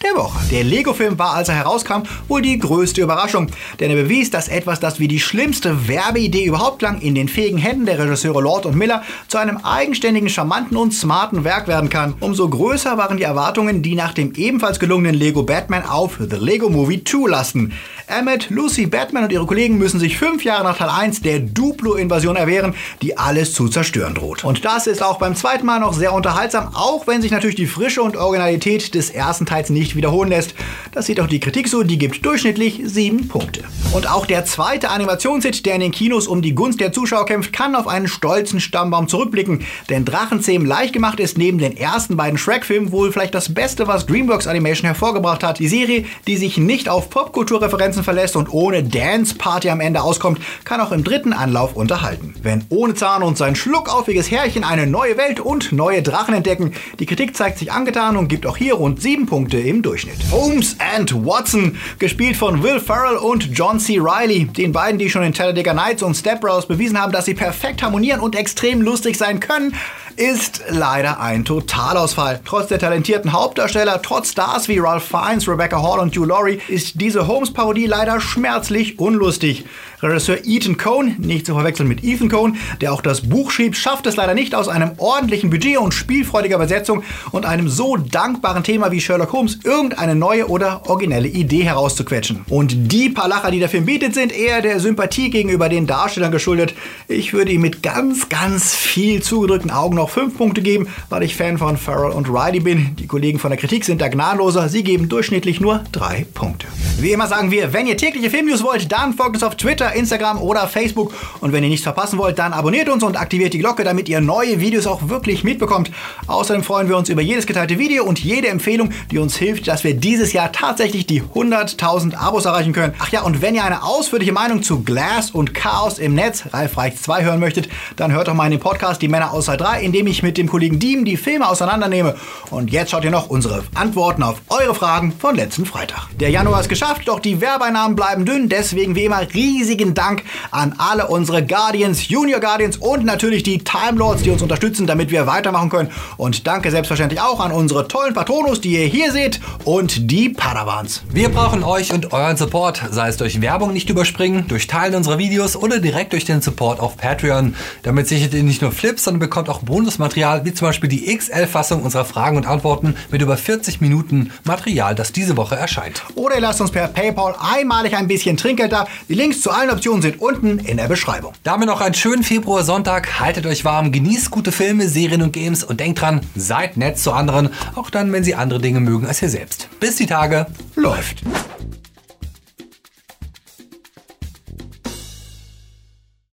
der 0.02 0.16
Woche. 0.16 0.38
Der 0.50 0.64
Lego-Film 0.64 1.18
war, 1.18 1.34
als 1.34 1.48
er 1.48 1.54
herauskam, 1.54 2.02
wohl 2.28 2.42
die 2.42 2.58
größte 2.58 3.00
Überraschung, 3.00 3.48
denn 3.80 3.90
er 3.90 3.96
bewies, 3.96 4.30
dass 4.30 4.48
etwas, 4.48 4.80
das 4.80 4.98
wie 4.98 5.08
die 5.08 5.20
schlimmste 5.20 5.88
Werbeidee 5.88 6.44
überhaupt 6.44 6.78
klang, 6.78 7.00
in 7.00 7.14
den 7.14 7.28
fähigen 7.28 7.58
Händen 7.58 7.86
der 7.86 7.98
Regisseure 7.98 8.40
Lord 8.40 8.66
und 8.66 8.76
Miller 8.76 9.02
zu 9.28 9.38
einem 9.38 9.58
eigenständigen, 9.58 10.28
charmanten 10.28 10.76
und 10.76 10.92
smarten 10.92 11.44
Werk 11.44 11.68
werden 11.68 11.88
kann. 11.88 12.14
Umso 12.20 12.48
größer 12.48 12.98
waren 12.98 13.16
die 13.16 13.22
Erwartungen, 13.22 13.82
die 13.82 13.94
nach 13.94 14.12
dem 14.12 14.34
ebenfalls 14.34 14.78
gelungenen 14.78 15.14
Lego 15.14 15.42
Batman 15.42 15.84
auf 15.84 16.18
The 16.18 16.36
Lego 16.36 16.68
Movie 16.68 17.04
2 17.04 17.28
lasten. 17.30 17.72
Emmett, 18.06 18.50
Lucy, 18.50 18.86
Batman 18.86 19.24
und 19.24 19.32
ihre 19.32 19.46
Kollegen 19.46 19.78
müssen 19.78 20.00
sich 20.00 20.18
fünf 20.18 20.44
Jahre 20.44 20.64
nach 20.64 20.76
Teil 20.76 20.90
1 20.90 21.22
der 21.22 21.38
Duplo-Invasion 21.38 22.36
erwehren, 22.36 22.74
die 23.00 23.16
alles 23.16 23.54
zu 23.54 23.68
zerstören 23.68 24.14
droht. 24.14 24.44
Und 24.44 24.64
das 24.64 24.86
ist 24.86 25.02
auch 25.02 25.18
beim 25.18 25.34
zweiten 25.34 25.64
Mal 25.64 25.80
noch 25.80 25.94
sehr 25.94 26.12
unterhaltsam, 26.12 26.74
auch 26.74 27.06
wenn 27.06 27.22
sich 27.22 27.30
natürlich 27.30 27.56
die 27.56 27.66
Frische 27.66 28.02
und 28.02 28.16
Originalität 28.16 28.94
des 28.94 29.08
ersten 29.08 29.46
Teils 29.46 29.70
nicht 29.70 29.91
nicht 29.92 29.96
wiederholen 29.96 30.30
lässt. 30.30 30.54
Das 30.92 31.06
sieht 31.06 31.20
auch 31.20 31.26
die 31.26 31.40
Kritik 31.40 31.68
so, 31.68 31.82
die 31.82 31.98
gibt 31.98 32.24
durchschnittlich 32.24 32.80
7 32.84 33.28
Punkte. 33.28 33.64
Und 33.92 34.10
auch 34.10 34.26
der 34.26 34.44
zweite 34.44 34.88
Animationshit, 34.88 35.66
der 35.66 35.74
in 35.74 35.80
den 35.80 35.92
Kinos 35.92 36.26
um 36.26 36.40
die 36.40 36.54
Gunst 36.54 36.80
der 36.80 36.92
Zuschauer 36.92 37.26
kämpft, 37.26 37.52
kann 37.52 37.74
auf 37.74 37.86
einen 37.86 38.08
stolzen 38.08 38.60
Stammbaum 38.60 39.08
zurückblicken. 39.08 39.64
Denn 39.90 40.04
Drachenzähmen 40.04 40.66
leicht 40.66 40.92
gemacht 40.92 41.20
ist 41.20 41.36
neben 41.36 41.58
den 41.58 41.76
ersten 41.76 42.16
beiden 42.16 42.38
Shrek-Filmen 42.38 42.90
wohl 42.90 43.12
vielleicht 43.12 43.34
das 43.34 43.52
Beste, 43.52 43.86
was 43.86 44.06
DreamWorks 44.06 44.46
Animation 44.46 44.86
hervorgebracht 44.86 45.44
hat. 45.44 45.58
Die 45.58 45.68
Serie, 45.68 46.06
die 46.26 46.36
sich 46.36 46.56
nicht 46.56 46.88
auf 46.88 47.10
Popkulturreferenzen 47.10 48.02
verlässt 48.02 48.36
und 48.36 48.52
ohne 48.52 48.82
Dance-Party 48.82 49.68
am 49.68 49.80
Ende 49.80 50.02
auskommt, 50.02 50.40
kann 50.64 50.80
auch 50.80 50.92
im 50.92 51.04
dritten 51.04 51.32
Anlauf 51.32 51.76
unterhalten. 51.76 52.34
Wenn 52.42 52.64
ohne 52.70 52.94
Zahn 52.94 53.22
und 53.22 53.36
sein 53.36 53.56
schluckaufiges 53.56 54.30
Herrchen 54.30 54.64
eine 54.64 54.86
neue 54.86 55.18
Welt 55.18 55.40
und 55.40 55.72
neue 55.72 56.02
Drachen 56.02 56.34
entdecken, 56.34 56.72
die 56.98 57.06
Kritik 57.06 57.36
zeigt 57.36 57.58
sich 57.58 57.72
angetan 57.72 58.16
und 58.16 58.28
gibt 58.28 58.46
auch 58.46 58.56
hier 58.56 58.74
rund 58.74 59.02
7 59.02 59.26
Punkte 59.26 59.58
im 59.58 59.81
Durchschnitt. 59.82 60.18
Holmes 60.30 60.76
and 60.78 61.12
Watson, 61.26 61.78
gespielt 61.98 62.36
von 62.36 62.62
Will 62.62 62.80
Ferrell 62.80 63.16
und 63.16 63.50
John 63.56 63.80
C. 63.80 63.98
Reilly, 64.00 64.46
den 64.46 64.72
beiden, 64.72 64.98
die 64.98 65.10
schon 65.10 65.22
in 65.22 65.32
Talladega 65.32 65.74
Nights 65.74 66.02
und 66.02 66.14
Step 66.14 66.40
Brothers 66.40 66.66
bewiesen 66.66 67.00
haben, 67.00 67.12
dass 67.12 67.24
sie 67.24 67.34
perfekt 67.34 67.82
harmonieren 67.82 68.20
und 68.20 68.36
extrem 68.36 68.80
lustig 68.80 69.18
sein 69.18 69.40
können, 69.40 69.74
ist 70.16 70.62
leider 70.68 71.20
ein 71.20 71.44
Totalausfall. 71.44 72.40
Trotz 72.44 72.68
der 72.68 72.78
talentierten 72.78 73.32
Hauptdarsteller, 73.32 74.00
trotz 74.02 74.32
Stars 74.32 74.68
wie 74.68 74.78
Ralph 74.78 75.04
Fiennes, 75.04 75.48
Rebecca 75.48 75.82
Hall 75.82 76.00
und 76.00 76.16
Hugh 76.16 76.26
Laurie, 76.26 76.60
ist 76.68 77.00
diese 77.00 77.26
Holmes-Parodie 77.26 77.86
leider 77.86 78.20
schmerzlich 78.20 78.98
unlustig. 78.98 79.64
Regisseur 80.02 80.38
Ethan 80.44 80.76
Cohn, 80.76 81.14
nicht 81.18 81.46
zu 81.46 81.54
verwechseln 81.54 81.88
mit 81.88 82.02
Ethan 82.02 82.28
Cohn, 82.28 82.56
der 82.80 82.92
auch 82.92 83.02
das 83.02 83.28
Buch 83.28 83.52
schrieb, 83.52 83.76
schafft 83.76 84.06
es 84.06 84.16
leider 84.16 84.34
nicht 84.34 84.54
aus 84.54 84.66
einem 84.66 84.92
ordentlichen 84.96 85.50
Budget 85.50 85.78
und 85.78 85.94
spielfreudiger 85.94 86.56
Übersetzung 86.56 87.04
und 87.30 87.46
einem 87.46 87.68
so 87.68 87.96
dankbaren 87.96 88.64
Thema 88.64 88.90
wie 88.90 89.00
Sherlock 89.00 89.32
Holmes 89.32 89.60
irgendeine 89.62 90.16
neue 90.16 90.48
oder 90.48 90.82
originelle 90.88 91.28
Idee 91.28 91.62
herauszuquetschen. 91.62 92.44
Und 92.48 92.90
die 92.92 93.10
paar 93.10 93.28
Lacher, 93.28 93.52
die 93.52 93.60
der 93.60 93.68
Film 93.68 93.86
bietet, 93.86 94.14
sind 94.14 94.32
eher 94.32 94.60
der 94.60 94.80
Sympathie 94.80 95.30
gegenüber 95.30 95.68
den 95.68 95.86
Darstellern 95.86 96.32
geschuldet. 96.32 96.74
Ich 97.06 97.32
würde 97.32 97.52
ihm 97.52 97.60
mit 97.60 97.82
ganz, 97.84 98.28
ganz 98.28 98.74
viel 98.74 99.22
zugedrückten 99.22 99.70
Augen 99.70 99.94
noch 99.94 100.01
5 100.10 100.36
Punkte 100.36 100.62
geben, 100.62 100.88
weil 101.08 101.22
ich 101.22 101.36
Fan 101.36 101.58
von 101.58 101.76
Farrell 101.76 102.12
und 102.12 102.28
Riley 102.28 102.60
bin. 102.60 102.96
Die 102.96 103.06
Kollegen 103.06 103.38
von 103.38 103.50
der 103.50 103.58
Kritik 103.58 103.84
sind 103.84 104.00
da 104.00 104.08
gnadenloser. 104.08 104.68
Sie 104.68 104.82
geben 104.82 105.08
durchschnittlich 105.08 105.60
nur 105.60 105.84
3 105.92 106.26
Punkte. 106.34 106.66
Wie 106.98 107.12
immer 107.12 107.26
sagen 107.26 107.50
wir, 107.50 107.72
wenn 107.72 107.86
ihr 107.86 107.96
tägliche 107.96 108.30
Filmnews 108.30 108.62
wollt, 108.62 108.92
dann 108.92 109.14
folgt 109.14 109.36
uns 109.36 109.42
auf 109.42 109.56
Twitter, 109.56 109.94
Instagram 109.94 110.40
oder 110.40 110.68
Facebook. 110.68 111.12
Und 111.40 111.52
wenn 111.52 111.62
ihr 111.62 111.70
nichts 111.70 111.84
verpassen 111.84 112.18
wollt, 112.18 112.38
dann 112.38 112.52
abonniert 112.52 112.88
uns 112.88 113.02
und 113.02 113.18
aktiviert 113.18 113.54
die 113.54 113.58
Glocke, 113.58 113.84
damit 113.84 114.08
ihr 114.08 114.20
neue 114.20 114.60
Videos 114.60 114.86
auch 114.86 115.08
wirklich 115.08 115.44
mitbekommt. 115.44 115.90
Außerdem 116.26 116.62
freuen 116.62 116.88
wir 116.88 116.96
uns 116.96 117.08
über 117.08 117.22
jedes 117.22 117.46
geteilte 117.46 117.78
Video 117.78 118.04
und 118.04 118.18
jede 118.18 118.48
Empfehlung, 118.48 118.90
die 119.10 119.18
uns 119.18 119.36
hilft, 119.36 119.68
dass 119.68 119.84
wir 119.84 119.94
dieses 119.94 120.32
Jahr 120.32 120.52
tatsächlich 120.52 121.06
die 121.06 121.22
100.000 121.22 122.14
Abos 122.14 122.44
erreichen 122.44 122.72
können. 122.72 122.94
Ach 122.98 123.08
ja, 123.10 123.22
und 123.22 123.42
wenn 123.42 123.54
ihr 123.54 123.64
eine 123.64 123.82
ausführliche 123.82 124.32
Meinung 124.32 124.62
zu 124.62 124.82
Glass 124.82 125.30
und 125.30 125.54
Chaos 125.54 125.98
im 125.98 126.14
Netz, 126.14 126.44
Ralf 126.52 126.76
Reicht 126.76 127.02
2, 127.02 127.24
hören 127.24 127.40
möchtet, 127.40 127.68
dann 127.96 128.12
hört 128.12 128.28
doch 128.28 128.34
mal 128.34 128.46
in 128.46 128.52
den 128.52 128.60
Podcast 128.60 129.02
Die 129.02 129.08
Männer 129.08 129.32
außer 129.32 129.56
3, 129.56 129.82
in 129.82 129.91
dem 129.92 130.06
ich 130.06 130.22
mit 130.22 130.38
dem 130.38 130.48
Kollegen 130.48 130.78
Diem 130.78 131.04
die 131.04 131.16
Filme 131.16 131.48
auseinandernehme. 131.48 132.16
Und 132.50 132.70
jetzt 132.70 132.90
schaut 132.90 133.04
ihr 133.04 133.10
noch 133.10 133.28
unsere 133.30 133.62
Antworten 133.74 134.22
auf 134.22 134.42
eure 134.48 134.74
Fragen 134.74 135.12
von 135.12 135.34
letzten 135.34 135.66
Freitag. 135.66 136.08
Der 136.18 136.30
Januar 136.30 136.60
ist 136.60 136.68
geschafft, 136.68 137.02
doch 137.06 137.20
die 137.20 137.40
Werbeeinnahmen 137.40 137.96
bleiben 137.96 138.24
dünn. 138.24 138.48
Deswegen 138.48 138.94
wie 138.94 139.04
immer 139.04 139.20
riesigen 139.34 139.94
Dank 139.94 140.24
an 140.50 140.74
alle 140.78 141.06
unsere 141.08 141.44
Guardians, 141.44 142.08
Junior 142.08 142.40
Guardians 142.40 142.76
und 142.76 143.04
natürlich 143.04 143.42
die 143.42 143.58
Time 143.58 143.98
Lords, 143.98 144.22
die 144.22 144.30
uns 144.30 144.42
unterstützen, 144.42 144.86
damit 144.86 145.10
wir 145.10 145.26
weitermachen 145.26 145.70
können. 145.70 145.90
Und 146.16 146.46
danke 146.46 146.70
selbstverständlich 146.70 147.20
auch 147.20 147.40
an 147.40 147.52
unsere 147.52 147.88
tollen 147.88 148.14
Patronus, 148.14 148.60
die 148.60 148.72
ihr 148.72 148.86
hier 148.86 149.12
seht 149.12 149.40
und 149.64 150.10
die 150.10 150.28
Padawans. 150.28 151.02
Wir 151.12 151.28
brauchen 151.28 151.64
euch 151.64 151.92
und 151.92 152.12
euren 152.12 152.36
Support, 152.36 152.82
sei 152.90 153.08
es 153.08 153.16
durch 153.16 153.40
Werbung 153.40 153.72
nicht 153.72 153.90
überspringen, 153.90 154.46
durch 154.48 154.66
Teilen 154.66 154.94
unserer 154.94 155.18
Videos 155.18 155.56
oder 155.56 155.78
direkt 155.78 156.12
durch 156.12 156.24
den 156.24 156.40
Support 156.42 156.80
auf 156.80 156.96
Patreon. 156.96 157.54
Damit 157.82 158.08
sichert 158.08 158.34
ihr 158.34 158.42
nicht 158.42 158.62
nur 158.62 158.72
Flips, 158.72 159.04
sondern 159.04 159.20
bekommt 159.20 159.48
auch 159.48 159.62
Bonusmaterial, 159.82 160.44
wie 160.44 160.54
zum 160.54 160.68
Beispiel 160.68 160.88
die 160.88 161.16
XL-Fassung 161.16 161.82
unserer 161.82 162.04
Fragen 162.04 162.36
und 162.36 162.46
Antworten 162.46 162.94
mit 163.10 163.20
über 163.20 163.36
40 163.36 163.80
Minuten 163.80 164.30
Material, 164.44 164.94
das 164.94 165.10
diese 165.10 165.36
Woche 165.36 165.56
erscheint. 165.56 166.04
Oder 166.14 166.36
ihr 166.36 166.40
lasst 166.40 166.60
uns 166.60 166.70
per 166.70 166.86
PayPal 166.86 167.34
einmalig 167.40 167.96
ein 167.96 168.06
bisschen 168.06 168.36
Trinkgeld 168.36 168.70
da. 168.70 168.86
Die 169.08 169.14
Links 169.14 169.40
zu 169.40 169.50
allen 169.50 169.70
Optionen 169.70 170.00
sind 170.00 170.20
unten 170.20 170.60
in 170.60 170.76
der 170.76 170.86
Beschreibung. 170.86 171.32
Damit 171.42 171.66
noch 171.68 171.80
einen 171.80 171.94
schönen 171.94 172.22
Februar-Sonntag. 172.22 173.18
Haltet 173.18 173.44
euch 173.44 173.64
warm, 173.64 173.90
genießt 173.90 174.30
gute 174.30 174.52
Filme, 174.52 174.88
Serien 174.88 175.22
und 175.22 175.32
Games 175.32 175.64
und 175.64 175.80
denkt 175.80 176.00
dran, 176.00 176.20
seid 176.36 176.76
nett 176.76 176.98
zu 176.98 177.12
anderen, 177.12 177.50
auch 177.74 177.90
dann, 177.90 178.12
wenn 178.12 178.22
sie 178.22 178.36
andere 178.36 178.60
Dinge 178.60 178.78
mögen 178.78 179.06
als 179.08 179.20
ihr 179.20 179.30
selbst. 179.30 179.68
Bis 179.80 179.96
die 179.96 180.06
Tage. 180.06 180.46
Läuft. 180.76 181.22